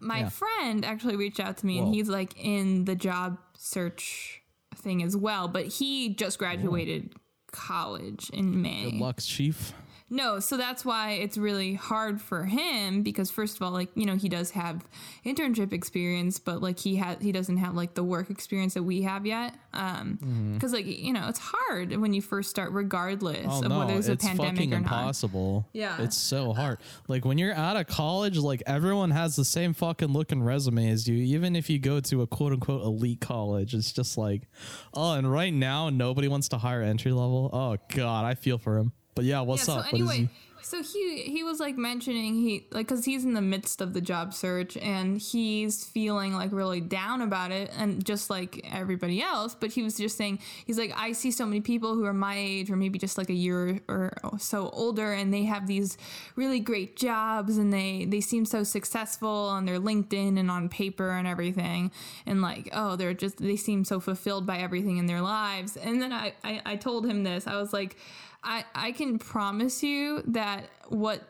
my 0.00 0.18
Yeah. 0.20 0.28
friend 0.28 0.84
actually 0.84 1.16
reached 1.16 1.40
out 1.40 1.56
to 1.58 1.66
me, 1.66 1.78
and 1.78 1.94
he's 1.94 2.08
like 2.08 2.34
in 2.36 2.84
the 2.84 2.94
job 2.94 3.38
search 3.56 4.42
thing 4.76 5.02
as 5.02 5.16
well. 5.16 5.48
But 5.48 5.66
he 5.66 6.14
just 6.14 6.38
graduated 6.38 7.14
college 7.52 8.30
in 8.30 8.60
May. 8.62 8.90
Good 8.90 9.00
luck, 9.00 9.18
chief. 9.20 9.72
No, 10.12 10.40
so 10.40 10.56
that's 10.56 10.84
why 10.84 11.12
it's 11.12 11.38
really 11.38 11.74
hard 11.74 12.20
for 12.20 12.44
him 12.44 13.02
because 13.02 13.30
first 13.30 13.56
of 13.56 13.62
all, 13.62 13.70
like 13.70 13.88
you 13.94 14.04
know, 14.06 14.16
he 14.16 14.28
does 14.28 14.50
have 14.50 14.84
internship 15.24 15.72
experience, 15.72 16.38
but 16.40 16.60
like 16.60 16.80
he 16.80 16.96
has 16.96 17.18
he 17.22 17.30
doesn't 17.30 17.58
have 17.58 17.74
like 17.74 17.94
the 17.94 18.02
work 18.02 18.28
experience 18.28 18.74
that 18.74 18.82
we 18.82 19.02
have 19.02 19.24
yet. 19.26 19.54
Um, 19.72 20.18
Mm-hmm. 20.20 20.54
because 20.54 20.72
like 20.72 20.86
you 20.86 21.12
know, 21.12 21.28
it's 21.28 21.38
hard 21.40 21.96
when 21.96 22.12
you 22.12 22.20
first 22.22 22.50
start, 22.50 22.72
regardless 22.72 23.46
Oh 23.48 23.62
of 23.62 23.68
no, 23.68 23.78
whether 23.78 23.92
there's 23.92 24.08
a 24.08 24.16
pandemic 24.16 24.56
fucking 24.56 24.74
or 24.74 24.80
not. 24.80 24.82
impossible. 24.86 25.68
Yeah. 25.72 26.02
it's 26.02 26.16
so 26.16 26.52
hard. 26.52 26.78
Like 27.06 27.24
when 27.24 27.38
you're 27.38 27.54
out 27.54 27.76
of 27.76 27.86
college, 27.86 28.36
like 28.36 28.62
everyone 28.66 29.12
has 29.12 29.36
the 29.36 29.44
same 29.44 29.74
fucking 29.74 30.08
looking 30.08 30.42
resume 30.42 30.90
as 30.90 31.06
you. 31.06 31.16
Even 31.16 31.54
if 31.54 31.70
you 31.70 31.78
go 31.78 32.00
to 32.00 32.22
a 32.22 32.26
quote 32.26 32.52
unquote 32.52 32.82
elite 32.82 33.20
college, 33.20 33.74
it's 33.74 33.92
just 33.92 34.18
like, 34.18 34.48
oh, 34.92 35.12
and 35.14 35.30
right 35.30 35.54
now 35.54 35.88
nobody 35.88 36.26
wants 36.26 36.48
to 36.48 36.58
hire 36.58 36.82
entry 36.82 37.12
level. 37.12 37.48
Oh 37.52 37.76
god, 37.94 38.24
I 38.24 38.34
feel 38.34 38.58
for 38.58 38.76
him. 38.78 38.92
But 39.20 39.26
yeah, 39.26 39.40
what's 39.42 39.68
yeah, 39.68 39.74
up? 39.74 39.80
So 39.80 39.84
What 39.84 39.92
anyway, 39.92 40.16
he? 40.16 40.28
so 40.62 40.82
he 40.82 41.24
he 41.24 41.42
was 41.42 41.60
like 41.60 41.76
mentioning 41.76 42.34
he 42.36 42.64
like 42.70 42.86
because 42.86 43.04
he's 43.04 43.26
in 43.26 43.34
the 43.34 43.42
midst 43.42 43.82
of 43.82 43.92
the 43.92 44.00
job 44.00 44.32
search 44.32 44.78
and 44.78 45.20
he's 45.20 45.84
feeling 45.84 46.32
like 46.32 46.52
really 46.52 46.80
down 46.80 47.20
about 47.20 47.50
it 47.50 47.70
and 47.76 48.02
just 48.02 48.30
like 48.30 48.66
everybody 48.72 49.20
else. 49.20 49.54
But 49.54 49.72
he 49.72 49.82
was 49.82 49.98
just 49.98 50.16
saying 50.16 50.38
he's 50.64 50.78
like 50.78 50.94
I 50.96 51.12
see 51.12 51.32
so 51.32 51.44
many 51.44 51.60
people 51.60 51.94
who 51.94 52.06
are 52.06 52.14
my 52.14 52.34
age 52.34 52.70
or 52.70 52.76
maybe 52.76 52.98
just 52.98 53.18
like 53.18 53.28
a 53.28 53.34
year 53.34 53.80
or 53.88 54.16
so 54.38 54.70
older 54.70 55.12
and 55.12 55.34
they 55.34 55.44
have 55.44 55.66
these 55.66 55.98
really 56.34 56.60
great 56.60 56.96
jobs 56.96 57.58
and 57.58 57.70
they 57.70 58.06
they 58.06 58.22
seem 58.22 58.46
so 58.46 58.62
successful 58.62 59.28
on 59.28 59.66
their 59.66 59.78
LinkedIn 59.78 60.38
and 60.38 60.50
on 60.50 60.70
paper 60.70 61.10
and 61.10 61.28
everything 61.28 61.90
and 62.24 62.40
like 62.40 62.70
oh 62.72 62.96
they're 62.96 63.12
just 63.12 63.36
they 63.36 63.56
seem 63.56 63.84
so 63.84 64.00
fulfilled 64.00 64.46
by 64.46 64.56
everything 64.56 64.96
in 64.96 65.04
their 65.04 65.20
lives. 65.20 65.76
And 65.76 66.00
then 66.00 66.10
I 66.10 66.32
I, 66.42 66.62
I 66.64 66.76
told 66.76 67.04
him 67.04 67.24
this 67.24 67.46
I 67.46 67.56
was 67.56 67.74
like. 67.74 67.96
I, 68.42 68.64
I 68.74 68.92
can 68.92 69.18
promise 69.18 69.82
you 69.82 70.22
that 70.28 70.64
what 70.88 71.22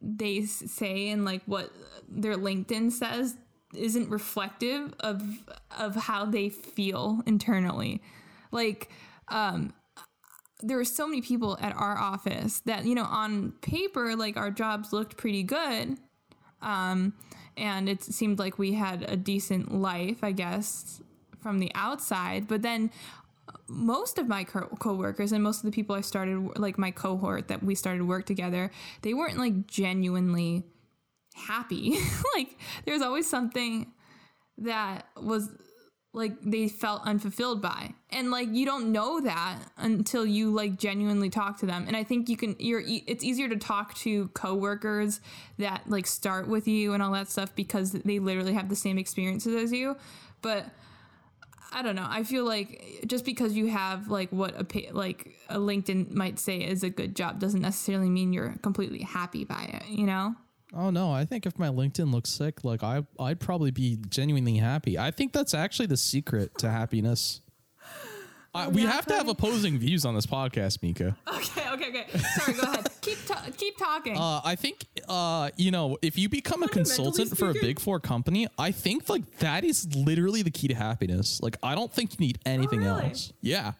they 0.00 0.42
say 0.42 1.10
and 1.10 1.24
like 1.24 1.42
what 1.46 1.70
their 2.08 2.36
LinkedIn 2.36 2.92
says 2.92 3.36
isn't 3.74 4.08
reflective 4.08 4.94
of 5.00 5.22
of 5.78 5.94
how 5.94 6.24
they 6.24 6.48
feel 6.48 7.22
internally. 7.26 8.02
Like 8.52 8.90
um 9.28 9.72
there 10.62 10.76
were 10.76 10.84
so 10.84 11.06
many 11.06 11.20
people 11.20 11.58
at 11.60 11.74
our 11.76 11.98
office 11.98 12.60
that 12.60 12.84
you 12.84 12.94
know 12.94 13.04
on 13.04 13.52
paper 13.60 14.16
like 14.16 14.36
our 14.36 14.50
jobs 14.50 14.92
looked 14.92 15.16
pretty 15.16 15.42
good 15.42 15.98
um 16.62 17.12
and 17.56 17.88
it 17.88 18.02
seemed 18.02 18.38
like 18.38 18.58
we 18.58 18.72
had 18.72 19.02
a 19.10 19.16
decent 19.16 19.74
life 19.74 20.22
i 20.22 20.32
guess 20.32 21.02
from 21.40 21.58
the 21.58 21.70
outside 21.74 22.48
but 22.48 22.62
then 22.62 22.90
most 23.68 24.18
of 24.18 24.28
my 24.28 24.44
co- 24.44 24.68
coworkers 24.78 25.32
and 25.32 25.42
most 25.42 25.58
of 25.58 25.64
the 25.64 25.70
people 25.70 25.94
I 25.94 26.00
started 26.00 26.58
like 26.58 26.78
my 26.78 26.90
cohort 26.90 27.48
that 27.48 27.62
we 27.62 27.74
started 27.74 28.02
work 28.04 28.26
together, 28.26 28.70
they 29.02 29.14
weren't 29.14 29.38
like 29.38 29.66
genuinely 29.66 30.64
happy. 31.34 31.98
like 32.36 32.58
there's 32.84 33.02
always 33.02 33.28
something 33.28 33.92
that 34.58 35.06
was 35.20 35.50
like 36.12 36.40
they 36.40 36.66
felt 36.66 37.02
unfulfilled 37.04 37.60
by. 37.60 37.92
And 38.10 38.30
like 38.30 38.48
you 38.50 38.64
don't 38.64 38.90
know 38.90 39.20
that 39.20 39.58
until 39.76 40.24
you 40.24 40.50
like 40.50 40.78
genuinely 40.78 41.28
talk 41.28 41.58
to 41.60 41.66
them. 41.66 41.84
And 41.86 41.96
I 41.96 42.04
think 42.04 42.28
you 42.28 42.36
can 42.38 42.56
you're 42.58 42.82
it's 42.86 43.22
easier 43.22 43.48
to 43.48 43.56
talk 43.56 43.94
to 43.96 44.28
coworkers 44.28 45.20
that 45.58 45.82
like 45.86 46.06
start 46.06 46.48
with 46.48 46.66
you 46.66 46.94
and 46.94 47.02
all 47.02 47.12
that 47.12 47.28
stuff 47.28 47.54
because 47.54 47.92
they 47.92 48.18
literally 48.18 48.54
have 48.54 48.70
the 48.70 48.76
same 48.76 48.96
experiences 48.96 49.54
as 49.54 49.72
you. 49.72 49.96
But 50.40 50.66
I 51.72 51.82
don't 51.82 51.96
know. 51.96 52.06
I 52.08 52.22
feel 52.22 52.44
like 52.44 53.04
just 53.06 53.24
because 53.24 53.54
you 53.54 53.66
have 53.66 54.08
like 54.08 54.30
what 54.30 54.54
a 54.54 54.90
like 54.92 55.36
a 55.48 55.58
LinkedIn 55.58 56.12
might 56.12 56.38
say 56.38 56.58
is 56.58 56.82
a 56.82 56.90
good 56.90 57.14
job 57.14 57.38
doesn't 57.38 57.60
necessarily 57.60 58.08
mean 58.08 58.32
you're 58.32 58.54
completely 58.62 59.02
happy 59.02 59.44
by 59.44 59.64
it. 59.72 59.88
You 59.88 60.06
know? 60.06 60.34
Oh 60.74 60.90
no, 60.90 61.10
I 61.10 61.24
think 61.24 61.46
if 61.46 61.58
my 61.58 61.68
LinkedIn 61.68 62.12
looks 62.12 62.30
sick, 62.30 62.64
like 62.64 62.82
I 62.82 63.04
I'd 63.18 63.40
probably 63.40 63.70
be 63.70 63.98
genuinely 64.08 64.56
happy. 64.56 64.98
I 64.98 65.10
think 65.10 65.32
that's 65.32 65.54
actually 65.54 65.86
the 65.86 65.96
secret 65.96 66.56
to 66.58 66.70
happiness. 66.70 67.40
I, 68.54 68.66
oh, 68.66 68.68
we 68.70 68.84
yeah, 68.84 68.92
have 68.92 69.06
to 69.06 69.14
have 69.14 69.28
opposing 69.28 69.78
views 69.78 70.06
on 70.06 70.14
this 70.14 70.26
podcast, 70.26 70.82
Mika. 70.82 71.16
Okay. 71.28 71.68
Okay. 71.72 71.88
Okay. 71.88 72.18
Sorry. 72.18 72.54
Go 72.54 72.62
ahead. 72.62 72.88
Keep 73.06 73.26
ta- 73.26 73.44
keep 73.56 73.76
talking. 73.78 74.16
Uh, 74.18 74.40
I 74.44 74.54
think 74.56 74.84
uh, 75.08 75.50
you 75.56 75.70
know 75.70 75.96
if 76.02 76.18
you 76.18 76.28
become 76.28 76.62
a 76.62 76.68
consultant 76.68 77.36
for 77.38 77.50
a 77.50 77.54
big 77.54 77.78
four 77.80 78.00
company, 78.00 78.46
I 78.58 78.70
think 78.72 79.08
like 79.08 79.24
that 79.38 79.64
is 79.64 79.86
literally 79.96 80.42
the 80.42 80.50
key 80.50 80.68
to 80.68 80.74
happiness. 80.74 81.40
Like 81.42 81.56
I 81.62 81.74
don't 81.74 81.92
think 81.92 82.12
you 82.12 82.26
need 82.26 82.38
anything 82.44 82.80
Oh, 82.86 82.96
really? 82.96 83.10
else. 83.10 83.32
Yeah, 83.40 83.72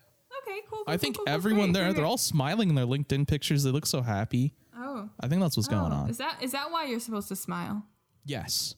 okay. 0.42 0.60
Cool. 0.70 0.78
cool, 0.78 0.84
I 0.86 0.96
think 0.96 1.16
cool, 1.16 1.24
cool, 1.26 1.34
everyone 1.34 1.72
there, 1.72 1.92
they're 1.92 2.04
all 2.06 2.18
smiling 2.18 2.68
in 2.70 2.74
their 2.74 2.86
LinkedIn 2.86 3.26
pictures. 3.28 3.62
They 3.64 3.70
look 3.70 3.86
so 3.86 4.00
happy. 4.02 4.54
Oh. 4.78 5.08
I 5.20 5.28
think 5.28 5.40
that's 5.42 5.56
what's 5.56 5.68
going 5.68 5.92
Oh, 5.92 5.96
on. 5.96 6.10
Is 6.10 6.18
that 6.18 6.38
is 6.42 6.52
that 6.52 6.70
why 6.70 6.84
you're 6.86 7.00
supposed 7.00 7.28
to 7.28 7.36
smile? 7.36 7.84
yes, 8.24 8.74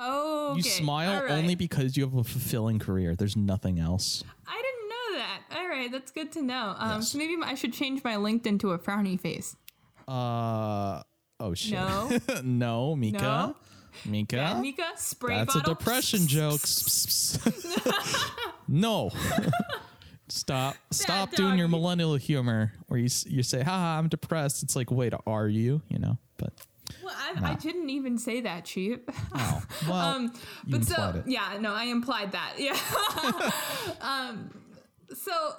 Oh. 0.00 0.54
you 0.56 0.62
smile 0.62 1.24
only 1.28 1.54
because 1.56 1.96
you 1.96 2.04
have 2.04 2.14
a 2.14 2.22
fulfilling 2.24 2.78
career. 2.78 3.16
There's 3.16 3.36
nothing 3.36 3.78
else. 3.80 4.22
I 4.46 4.54
didn't 4.62 4.77
that. 5.18 5.42
All 5.56 5.68
right, 5.68 5.90
that's 5.92 6.10
good 6.10 6.32
to 6.32 6.42
know. 6.42 6.74
Um, 6.78 7.00
Yes. 7.00 7.12
so 7.12 7.18
maybe 7.18 7.36
I 7.42 7.54
should 7.54 7.72
change 7.72 8.02
my 8.02 8.14
LinkedIn 8.16 8.58
to 8.60 8.72
a 8.72 8.78
frowny 8.78 9.20
face. 9.20 9.54
Uh 10.08 11.02
oh 11.40 11.54
shit. 11.54 11.74
No. 11.78 12.10
no, 12.42 12.96
Mika. 12.96 13.18
No? 13.22 13.56
Mika. 14.06 14.36
Yeah, 14.36 14.60
Mika, 14.60 14.84
spray 14.96 15.36
That's 15.36 15.54
bottle. 15.54 15.72
a 15.72 15.74
depression 15.76 16.26
joke. 16.26 16.60
no. 18.68 19.10
Stop. 20.30 20.76
Stop 20.90 21.30
doing 21.32 21.58
your 21.58 21.68
millennial 21.68 22.14
humor 22.16 22.72
where 22.88 23.00
you 23.00 23.08
you 23.26 23.42
say, 23.42 23.62
"Ha, 23.62 23.96
I'm 23.98 24.08
depressed." 24.08 24.62
It's 24.62 24.76
like, 24.76 24.90
"Wait, 24.90 25.14
are 25.26 25.48
you?" 25.48 25.80
You 25.88 25.98
know, 25.98 26.18
but 26.36 26.52
Well, 27.02 27.14
I, 27.16 27.52
I 27.52 27.54
didn't 27.54 27.88
even 27.88 28.18
say 28.18 28.42
that, 28.42 28.66
cheap. 28.66 29.10
oh, 29.34 29.62
well, 29.88 29.96
um, 30.16 30.32
but 30.66 30.84
so 30.84 31.14
it. 31.16 31.24
yeah, 31.30 31.56
no, 31.58 31.72
I 31.72 31.84
implied 31.84 32.32
that. 32.32 32.54
Yeah. 32.58 32.76
um, 34.02 34.50
so 35.14 35.56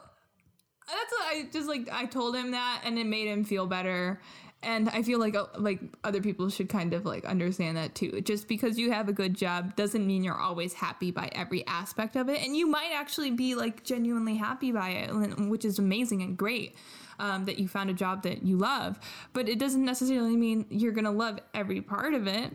that's 0.87 1.11
what 1.11 1.21
I 1.27 1.47
just 1.51 1.67
like. 1.67 1.89
I 1.91 2.05
told 2.05 2.35
him 2.35 2.51
that, 2.51 2.81
and 2.83 2.97
it 2.97 3.05
made 3.05 3.27
him 3.27 3.43
feel 3.43 3.67
better. 3.67 4.19
And 4.61 4.89
I 4.89 5.03
feel 5.03 5.19
like 5.19 5.35
uh, 5.35 5.45
like 5.57 5.79
other 6.03 6.21
people 6.21 6.49
should 6.49 6.67
kind 6.67 6.93
of 6.93 7.05
like 7.05 7.23
understand 7.25 7.77
that 7.77 7.95
too. 7.95 8.19
Just 8.21 8.47
because 8.47 8.77
you 8.77 8.91
have 8.91 9.07
a 9.07 9.13
good 9.13 9.33
job 9.35 9.75
doesn't 9.75 10.05
mean 10.05 10.23
you're 10.23 10.39
always 10.39 10.73
happy 10.73 11.11
by 11.11 11.29
every 11.33 11.65
aspect 11.67 12.15
of 12.15 12.27
it, 12.29 12.41
and 12.43 12.55
you 12.55 12.67
might 12.67 12.91
actually 12.93 13.31
be 13.31 13.55
like 13.55 13.83
genuinely 13.83 14.35
happy 14.35 14.71
by 14.71 14.89
it, 14.89 15.39
which 15.49 15.63
is 15.63 15.79
amazing 15.79 16.21
and 16.21 16.37
great. 16.37 16.75
Um, 17.21 17.43
that 17.45 17.59
you 17.59 17.67
found 17.67 17.89
a 17.89 17.93
job 17.93 18.23
that 18.23 18.43
you 18.43 18.55
love, 18.55 18.97
but 19.33 19.49
it 19.49 19.59
doesn't 19.59 19.83
necessarily 19.83 20.37
mean 20.37 20.65
you're 20.69 20.93
gonna 20.93 21.11
love 21.11 21.37
every 21.53 21.81
part 21.81 22.13
of 22.13 22.27
it. 22.27 22.53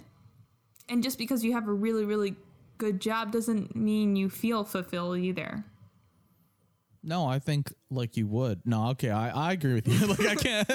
And 0.89 1.03
just 1.03 1.19
because 1.19 1.45
you 1.45 1.53
have 1.53 1.69
a 1.69 1.73
really, 1.73 2.07
really 2.07 2.35
good 2.79 2.99
job 2.99 3.31
doesn't 3.31 3.77
mean 3.77 4.17
you 4.17 4.31
feel 4.31 4.65
fulfilled 4.65 5.19
either. 5.19 5.65
No, 7.05 7.27
I 7.27 7.39
think 7.39 7.73
like 7.95 8.17
you 8.17 8.27
would. 8.27 8.61
No, 8.65 8.89
okay, 8.91 9.11
I, 9.11 9.31
I 9.49 9.53
agree 9.53 9.75
with 9.75 9.89
you. 9.89 10.07
like 10.07 10.21
I 10.27 10.35
can't. 10.35 10.71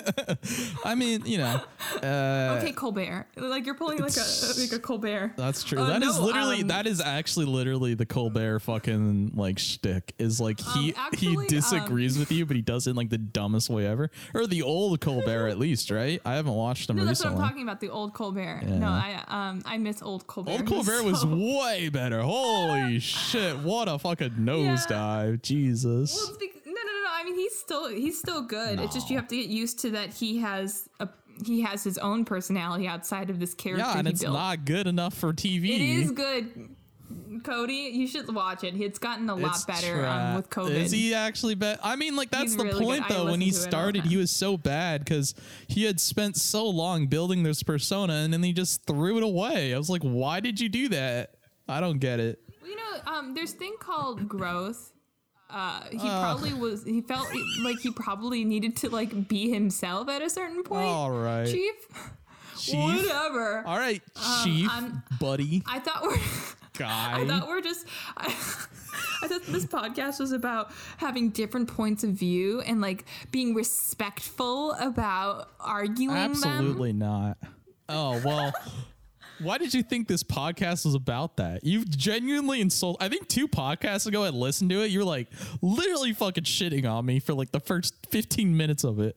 I 0.86 0.95
mean, 0.95 1.25
you 1.25 1.38
know, 1.39 1.62
uh, 2.03 2.58
Okay, 2.60 2.71
Colbert. 2.71 3.27
Like 3.36 3.65
you're 3.65 3.75
pulling 3.75 3.99
like 3.99 4.15
a 4.15 4.60
like 4.60 4.71
a 4.71 4.79
Colbert. 4.79 5.34
that's 5.38 5.63
true. 5.63 5.79
Uh, 5.79 5.88
That 5.88 6.03
is 6.03 6.17
no, 6.17 6.25
literally 6.25 6.62
um, 6.62 6.67
that 6.67 6.88
is 6.88 7.01
actually 7.01 7.45
literally 7.45 7.93
the 7.93 8.05
Colbert 8.05 8.60
fucking 8.60 9.34
like 9.36 9.60
shtick. 9.60 10.13
Is 10.17 10.39
like 10.41 10.60
he 10.60 10.93
actually, 10.97 11.19
he 11.29 11.38
um, 11.38 11.45
disagrees 11.47 12.17
with 12.17 12.32
you, 12.32 12.45
but 12.45 12.55
he 12.55 12.62
does 12.62 12.88
it 12.88 12.91
in 12.91 12.95
like 12.95 13.10
the 13.10 13.17
dumbest 13.17 13.69
way 13.69 13.86
ever. 13.86 14.10
Or 14.34 14.47
the 14.47 14.62
old 14.62 14.99
Colbert 15.01 15.47
at 15.47 15.60
least, 15.60 15.91
right? 15.91 16.21
I 16.25 16.36
haven't 16.36 16.53
watched 16.53 16.89
him 16.89 16.95
No, 16.97 17.05
that's 17.05 17.19
what 17.23 17.29
recently. 17.29 17.43
I'm 17.43 17.49
talking 17.49 17.63
about. 17.63 17.79
The 17.79 17.89
old 17.89 18.13
Colbert. 18.13 18.62
No, 18.63 18.88
I 18.88 19.23
um 19.27 19.62
I 19.65 19.77
miss 19.77 20.01
old 20.01 20.27
Colbert. 20.27 20.51
Old 20.51 20.65
Colbert 20.67 21.03
was 21.03 21.21
so- 21.21 21.27
way 21.60 21.89
better. 21.89 22.21
Holy 22.21 22.99
shit! 22.99 23.58
What 23.60 23.88
a 23.88 23.97
fucking 23.99 24.32
nosedive, 24.32 25.41
Jesus! 25.41 26.15
Well, 26.15 26.29
it's 26.29 26.38
bec-. 26.38 26.59
I 27.19 27.23
mean, 27.25 27.36
he's 27.36 27.58
still 27.58 27.89
he's 27.89 28.17
still 28.17 28.41
good. 28.41 28.79
It's 28.79 28.93
just 28.93 29.10
you 29.10 29.17
have 29.17 29.27
to 29.27 29.36
get 29.36 29.49
used 29.49 29.79
to 29.79 29.91
that 29.91 30.13
he 30.13 30.38
has 30.39 30.88
a 31.01 31.10
he 31.45 31.62
has 31.62 31.84
his 31.84 31.97
own 31.97 32.23
personality 32.23 32.88
outside 32.88 33.29
of 33.29 33.39
this 33.39 33.53
character 33.53 33.86
yeah, 33.86 33.97
and 33.97 34.08
it's 34.08 34.21
built. 34.21 34.34
not 34.34 34.65
good 34.65 34.88
enough 34.88 35.13
for 35.13 35.34
TV. 35.34 35.69
it 35.75 35.82
is 35.82 36.12
good, 36.12 36.69
Cody. 37.43 37.91
You 37.93 38.08
should 38.08 38.34
watch 38.34 38.63
it. 38.63 38.79
It's 38.79 38.99
gotten 38.99 39.29
a 39.29 39.36
lot 39.36 39.55
It's 39.55 39.65
better 39.65 40.05
um, 40.05 40.36
with 40.36 40.49
COVID. 40.49 40.71
Is 40.71 40.91
he 40.91 41.13
actually 41.13 41.55
bad? 41.55 41.79
I 41.84 41.97
mean, 41.97 42.15
like 42.15 42.29
that's 42.29 42.43
He's 42.43 42.58
the 42.58 42.65
really 42.65 42.86
point 42.86 43.08
good. 43.08 43.17
Though. 43.17 43.25
When 43.25 43.41
he 43.41 43.47
listen 43.47 43.69
to 43.71 43.77
it 43.77 43.79
all 43.79 43.86
the 43.86 43.89
started, 43.93 44.05
he 44.05 44.17
was 44.17 44.32
so 44.32 44.58
bad 44.58 45.03
because 45.03 45.36
he 45.67 45.84
had 45.84 45.99
spent 45.99 46.38
so 46.38 46.69
long 46.69 47.08
building 47.08 47.43
this 47.43 47.63
persona, 47.63 48.13
and 48.13 48.32
then 48.32 48.43
he 48.43 48.53
just 48.53 48.86
threw 48.86 49.17
it 49.17 49.23
away. 49.23 49.73
I 49.73 49.77
was 49.77 49.89
like, 49.89 50.03
why 50.03 50.39
did 50.39 50.60
you 50.60 50.69
do 50.69 50.88
that? 50.89 51.36
I 51.67 51.82
don't 51.82 51.99
get 51.99 52.21
it. 52.21 52.39
you 52.65 52.77
know, 52.77 53.12
um, 53.12 53.34
there's 53.34 53.51
thing 53.51 53.75
called 53.79 54.27
growth. 54.27 54.93
Uh, 55.49 55.81
he 55.89 55.97
Ugh. 55.97 56.21
probably 56.21 56.53
was. 56.53 56.83
He 56.83 57.01
felt 57.01 57.27
like 57.63 57.79
he 57.79 57.91
probably 57.91 58.43
needed 58.45 58.75
to 58.77 58.89
like 58.89 59.27
be 59.27 59.49
himself 59.49 60.07
at 60.09 60.21
a 60.21 60.29
certain 60.29 60.63
point. 60.63 60.85
All 60.88 61.09
right, 61.12 61.47
Chief, 61.47 61.73
Chief. 62.57 62.75
whatever. 62.75 63.63
All 63.65 63.77
right, 63.77 64.01
Chief, 64.43 64.69
I'm- 64.69 65.01
buddy, 65.19 65.63
I 65.65 65.79
thought 65.79 66.03
we're. 66.03 66.17
guy. 66.77 67.21
I 67.21 67.25
thought 67.27 67.47
we're 67.47 67.62
just. 67.62 67.88
I, 68.15 68.27
I 69.21 69.27
thought 69.27 69.41
this 69.47 69.65
podcast 69.65 70.19
was 70.19 70.31
about 70.31 70.71
having 70.97 71.29
different 71.31 71.67
points 71.67 72.03
of 72.05 72.12
view 72.12 72.62
and 72.62 72.79
like 72.79 73.05
being 73.31 73.53
respectful 73.53 74.73
about 74.73 75.49
arguing 75.59 76.15
them. 76.15 76.31
Absolutely 76.31 76.93
not. 76.93 77.38
Oh 77.89 78.21
well. 78.23 78.53
Why 79.41 79.58
did 79.58 79.73
you 79.73 79.84
think 79.84 80.08
this 80.08 80.23
podcast 80.23 80.86
was 80.86 80.95
about 80.95 81.38
that? 81.38 81.63
You 81.63 81.86
genuinely 81.86 82.62
insulted. 82.62 83.04
I 83.04 83.10
think 83.10 83.28
two 83.28 83.47
podcasts 83.47 84.06
ago, 84.08 84.23
I 84.23 84.30
listened 84.30 84.69
to 84.71 84.82
it. 84.84 84.91
You 84.91 84.99
were 84.99 85.06
like 85.06 85.28
literally 85.62 86.13
fucking 86.13 86.43
shitting 86.43 86.89
on 86.89 87.06
me 87.06 87.19
for 87.19 87.34
like 87.34 87.52
the 87.52 87.60
first 87.60 87.95
fifteen 88.10 88.56
minutes 88.58 88.84
of 88.84 88.99
it. 88.99 89.15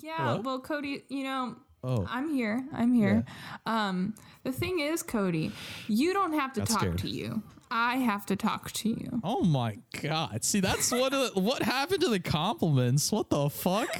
Yeah. 0.00 0.16
Hello? 0.16 0.40
Well, 0.40 0.60
Cody, 0.60 1.04
you 1.08 1.24
know. 1.24 1.56
Oh. 1.84 2.06
I'm 2.10 2.32
here. 2.34 2.64
I'm 2.72 2.92
here. 2.94 3.24
Um, 3.64 4.14
the 4.42 4.50
thing 4.52 4.80
is, 4.80 5.02
Cody, 5.02 5.52
you 5.86 6.12
don't 6.12 6.32
have 6.32 6.52
to 6.54 6.60
Got 6.60 6.68
talk 6.68 6.80
scared. 6.80 6.98
to 6.98 7.08
you. 7.08 7.42
I 7.70 7.96
have 7.96 8.26
to 8.26 8.36
talk 8.36 8.70
to 8.72 8.88
you. 8.88 9.20
Oh 9.24 9.42
my 9.42 9.78
god! 10.00 10.44
See, 10.44 10.60
that's 10.60 10.90
what 10.92 11.12
uh, 11.12 11.30
what 11.34 11.62
happened 11.62 12.00
to 12.02 12.08
the 12.08 12.20
compliments. 12.20 13.10
What 13.12 13.30
the 13.30 13.48
fuck? 13.50 13.88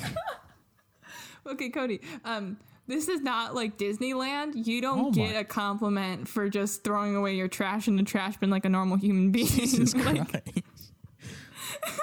Okay, 1.48 1.68
Cody. 1.70 2.00
Um, 2.24 2.56
this 2.86 3.08
is 3.08 3.20
not 3.20 3.54
like 3.54 3.76
Disneyland. 3.78 4.66
You 4.66 4.80
don't 4.80 5.06
Oh 5.06 5.10
get 5.10 5.36
a 5.36 5.44
compliment 5.44 6.28
for 6.28 6.48
just 6.48 6.84
throwing 6.84 7.16
away 7.16 7.34
your 7.34 7.48
trash 7.48 7.88
in 7.88 7.96
the 7.96 8.02
trash 8.02 8.36
bin 8.36 8.50
like 8.50 8.64
a 8.64 8.68
normal 8.68 8.96
human 8.96 9.30
being. 9.32 9.46
Jesus 9.46 9.94
Like, 10.04 10.30
Christ! 10.30 10.62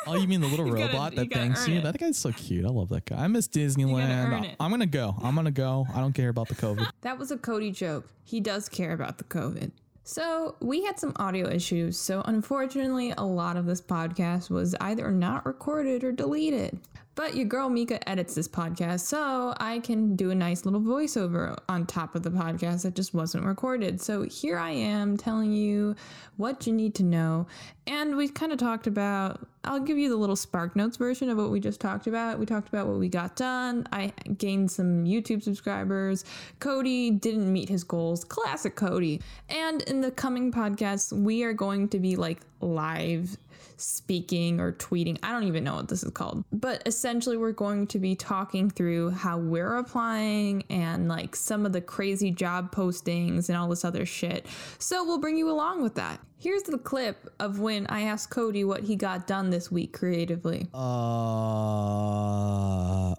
oh, 0.07 0.15
you 0.15 0.27
mean 0.27 0.41
the 0.41 0.47
little 0.47 0.67
You 0.67 0.75
gotta- 0.75 0.93
robot 0.93 1.13
you 1.13 1.19
that 1.19 1.33
thanks 1.33 1.67
you? 1.67 1.75
it. 1.77 1.83
That 1.83 1.97
guy's 1.97 2.17
so 2.17 2.31
cute. 2.31 2.65
I 2.65 2.69
love 2.69 2.89
that 2.89 3.05
guy. 3.05 3.17
I 3.23 3.27
miss 3.27 3.47
Disneyland. 3.47 4.43
Uh, 4.51 4.55
I'm 4.59 4.71
gonna 4.71 4.85
go. 4.85 5.15
I'm 5.21 5.35
gonna 5.35 5.51
go. 5.51 5.87
I 5.93 5.99
don't 5.99 6.13
care 6.13 6.29
about 6.29 6.47
the 6.49 6.55
COVID. 6.55 6.87
That 7.01 7.17
was 7.19 7.31
a 7.31 7.37
Cody 7.37 7.71
joke. 7.71 8.07
He 8.23 8.39
does 8.39 8.69
care 8.69 8.93
about 8.93 9.17
the 9.17 9.23
COVID. 9.25 9.71
So, 10.05 10.55
we 10.59 10.83
had 10.83 10.99
some 10.99 11.13
audio 11.15 11.49
issues. 11.49 11.97
So, 11.97 12.21
unfortunately, 12.25 13.13
a 13.17 13.23
lot 13.23 13.55
of 13.55 13.65
this 13.65 13.79
podcast 13.81 14.49
was 14.49 14.75
either 14.81 15.09
not 15.11 15.45
recorded 15.45 16.03
or 16.03 16.11
deleted. 16.11 16.77
But 17.15 17.35
your 17.35 17.45
girl 17.45 17.69
Mika 17.69 18.07
edits 18.09 18.33
this 18.33 18.47
podcast, 18.47 19.01
so 19.01 19.53
I 19.57 19.79
can 19.79 20.15
do 20.15 20.31
a 20.31 20.35
nice 20.35 20.65
little 20.65 20.81
voiceover 20.81 21.55
on 21.69 21.85
top 21.85 22.15
of 22.15 22.23
the 22.23 22.31
podcast 22.31 22.83
that 22.83 22.95
just 22.95 23.13
wasn't 23.13 23.45
recorded. 23.45 24.01
So, 24.01 24.23
here 24.23 24.57
I 24.57 24.71
am 24.71 25.15
telling 25.15 25.53
you 25.53 25.95
what 26.37 26.65
you 26.65 26.73
need 26.73 26.95
to 26.95 27.03
know. 27.03 27.45
And 27.85 28.15
we 28.15 28.29
kind 28.29 28.51
of 28.51 28.57
talked 28.57 28.87
about, 28.87 29.47
I'll 29.63 29.79
give 29.79 29.97
you 29.97 30.09
the 30.09 30.15
little 30.15 30.35
Spark 30.35 30.75
Notes 30.75 30.97
version 30.97 31.29
of 31.29 31.37
what 31.37 31.51
we 31.51 31.59
just 31.59 31.79
talked 31.79 32.07
about. 32.07 32.39
We 32.39 32.45
talked 32.45 32.69
about 32.69 32.87
what 32.87 32.97
we 32.97 33.09
got 33.09 33.35
done. 33.35 33.87
I 33.91 34.11
gained 34.37 34.71
some 34.71 35.05
YouTube 35.05 35.43
subscribers. 35.43 36.25
Cody 36.59 37.11
didn't 37.11 37.51
meet 37.51 37.69
his 37.69 37.83
goals. 37.83 38.23
Classic 38.23 38.75
Cody. 38.75 39.21
And 39.49 39.83
in 39.83 40.01
the 40.01 40.11
coming 40.11 40.51
podcasts, 40.51 41.13
we 41.13 41.43
are 41.43 41.53
going 41.53 41.89
to 41.89 41.99
be 41.99 42.15
like 42.15 42.39
live 42.61 43.37
speaking 43.77 44.59
or 44.59 44.73
tweeting. 44.73 45.17
I 45.23 45.31
don't 45.31 45.43
even 45.43 45.63
know 45.63 45.75
what 45.75 45.87
this 45.87 46.03
is 46.03 46.11
called. 46.11 46.43
But 46.51 46.83
essentially, 46.85 47.37
we're 47.37 47.51
going 47.51 47.87
to 47.87 47.99
be 47.99 48.15
talking 48.15 48.69
through 48.69 49.11
how 49.11 49.37
we're 49.37 49.77
applying 49.77 50.63
and 50.69 51.07
like 51.07 51.35
some 51.35 51.65
of 51.65 51.73
the 51.73 51.81
crazy 51.81 52.31
job 52.31 52.73
postings 52.73 53.49
and 53.49 53.57
all 53.57 53.69
this 53.69 53.85
other 53.85 54.05
shit. 54.05 54.47
So 54.79 55.03
we'll 55.03 55.19
bring 55.19 55.37
you 55.37 55.49
along 55.49 55.81
with 55.81 55.95
that. 55.95 56.19
Here's 56.39 56.63
the 56.63 56.77
clip 56.77 57.29
of 57.39 57.59
when 57.59 57.87
I 57.87 58.03
asked 58.03 58.29
Cody 58.29 58.65
what 58.65 58.83
he 58.83 58.97
got 58.97 59.27
done 59.27 59.49
this 59.49 59.71
week 59.71 59.93
creatively. 59.93 60.67
Uh. 60.73 63.15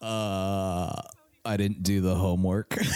uh. 0.02 1.02
I 1.44 1.56
didn't 1.56 1.82
do 1.82 2.00
the 2.00 2.14
homework. 2.14 2.76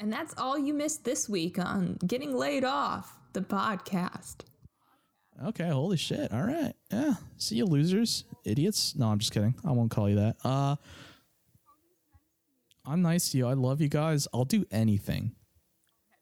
And 0.00 0.12
that's 0.12 0.34
all 0.36 0.58
you 0.58 0.74
missed 0.74 1.04
this 1.04 1.28
week 1.28 1.58
on 1.58 1.96
Getting 2.06 2.34
Laid 2.36 2.64
Off, 2.64 3.18
the 3.32 3.40
podcast. 3.40 4.40
okay, 5.46 5.68
holy 5.68 5.96
shit. 5.96 6.32
All 6.32 6.42
right. 6.42 6.72
Yeah. 6.90 7.14
See 7.38 7.56
you 7.56 7.64
losers, 7.64 8.24
idiots. 8.44 8.94
No, 8.96 9.06
I'm 9.08 9.18
just 9.18 9.32
kidding. 9.32 9.54
I 9.64 9.70
won't 9.70 9.90
call 9.90 10.08
you 10.10 10.16
that. 10.16 10.36
Uh 10.44 10.76
I'm 12.84 13.00
nice 13.00 13.30
to 13.30 13.38
you. 13.38 13.46
I 13.46 13.54
love 13.54 13.80
you 13.80 13.88
guys. 13.88 14.28
I'll 14.34 14.44
do 14.44 14.64
anything. 14.70 15.32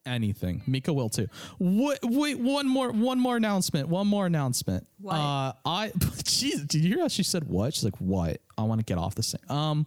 Anything. 0.06 0.62
Mika 0.66 0.92
will 0.92 1.08
too. 1.08 1.26
Wait, 1.58 1.98
wait, 2.02 2.38
one 2.38 2.68
more 2.68 2.90
one 2.92 3.18
more 3.18 3.36
announcement. 3.36 3.88
One 3.88 4.06
more 4.06 4.26
announcement. 4.26 4.86
What? 5.00 5.14
Uh 5.14 5.52
I 5.64 5.88
jeez, 5.98 6.66
did 6.68 6.82
you 6.84 6.94
hear 6.94 7.00
how 7.00 7.08
she 7.08 7.22
said 7.24 7.44
what? 7.44 7.74
She's 7.74 7.84
like, 7.84 7.96
"What? 7.96 8.40
I 8.58 8.62
want 8.64 8.80
to 8.80 8.84
get 8.84 8.98
off 8.98 9.14
this 9.14 9.32
thing." 9.32 9.40
Um 9.50 9.86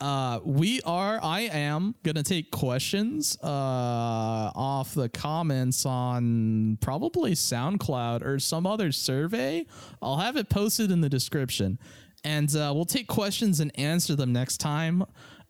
uh 0.00 0.40
we 0.44 0.80
are 0.82 1.18
i 1.22 1.40
am 1.40 1.94
gonna 2.02 2.22
take 2.22 2.50
questions 2.50 3.38
uh 3.42 3.46
off 3.46 4.92
the 4.92 5.08
comments 5.08 5.86
on 5.86 6.76
probably 6.82 7.32
soundcloud 7.32 8.22
or 8.22 8.38
some 8.38 8.66
other 8.66 8.92
survey. 8.92 9.64
I'll 10.02 10.18
have 10.18 10.36
it 10.36 10.48
posted 10.50 10.90
in 10.90 11.00
the 11.00 11.08
description. 11.08 11.78
And 12.24 12.54
uh, 12.56 12.72
we'll 12.74 12.84
take 12.84 13.06
questions 13.06 13.60
and 13.60 13.70
answer 13.78 14.16
them 14.16 14.32
next 14.32 14.58
time. 14.58 15.02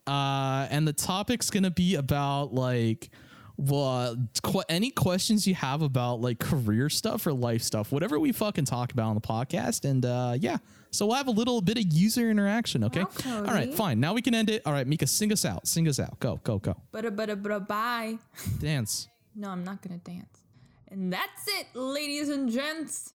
Uh 0.06 0.68
and 0.70 0.86
the 0.86 0.92
topic's 0.92 1.50
gonna 1.50 1.70
be 1.70 1.96
about 1.96 2.54
like 2.54 3.10
well, 3.56 4.16
qu- 4.42 4.62
any 4.68 4.90
questions 4.90 5.46
you 5.46 5.54
have 5.54 5.82
about 5.82 6.20
like 6.20 6.38
career 6.38 6.88
stuff 6.88 7.26
or 7.26 7.32
life 7.32 7.62
stuff, 7.62 7.92
whatever 7.92 8.18
we 8.18 8.32
fucking 8.32 8.64
talk 8.64 8.92
about 8.92 9.08
on 9.08 9.14
the 9.14 9.20
podcast, 9.20 9.88
and 9.88 10.04
uh, 10.04 10.34
yeah, 10.38 10.58
so 10.90 11.06
we'll 11.06 11.16
have 11.16 11.28
a 11.28 11.32
little 11.32 11.60
bit 11.60 11.78
of 11.78 11.84
user 11.92 12.30
interaction. 12.30 12.84
Okay, 12.84 13.04
Wow, 13.24 13.38
all 13.38 13.42
right, 13.44 13.72
fine. 13.74 14.00
Now 14.00 14.14
we 14.14 14.22
can 14.22 14.34
end 14.34 14.50
it. 14.50 14.62
All 14.66 14.72
right, 14.72 14.86
Mika, 14.86 15.06
sing 15.06 15.32
us 15.32 15.44
out. 15.44 15.66
Sing 15.66 15.88
us 15.88 15.98
out. 15.98 16.18
Go, 16.20 16.40
go, 16.44 16.58
go. 16.58 16.76
But 16.92 17.16
but 17.16 17.68
bye. 17.68 18.18
Dance. 18.58 19.08
No, 19.34 19.50
I'm 19.50 19.64
not 19.64 19.82
gonna 19.82 19.98
dance. 19.98 20.42
And 20.88 21.12
that's 21.12 21.48
it, 21.48 21.66
ladies 21.74 22.28
and 22.28 22.50
gents. 22.50 23.12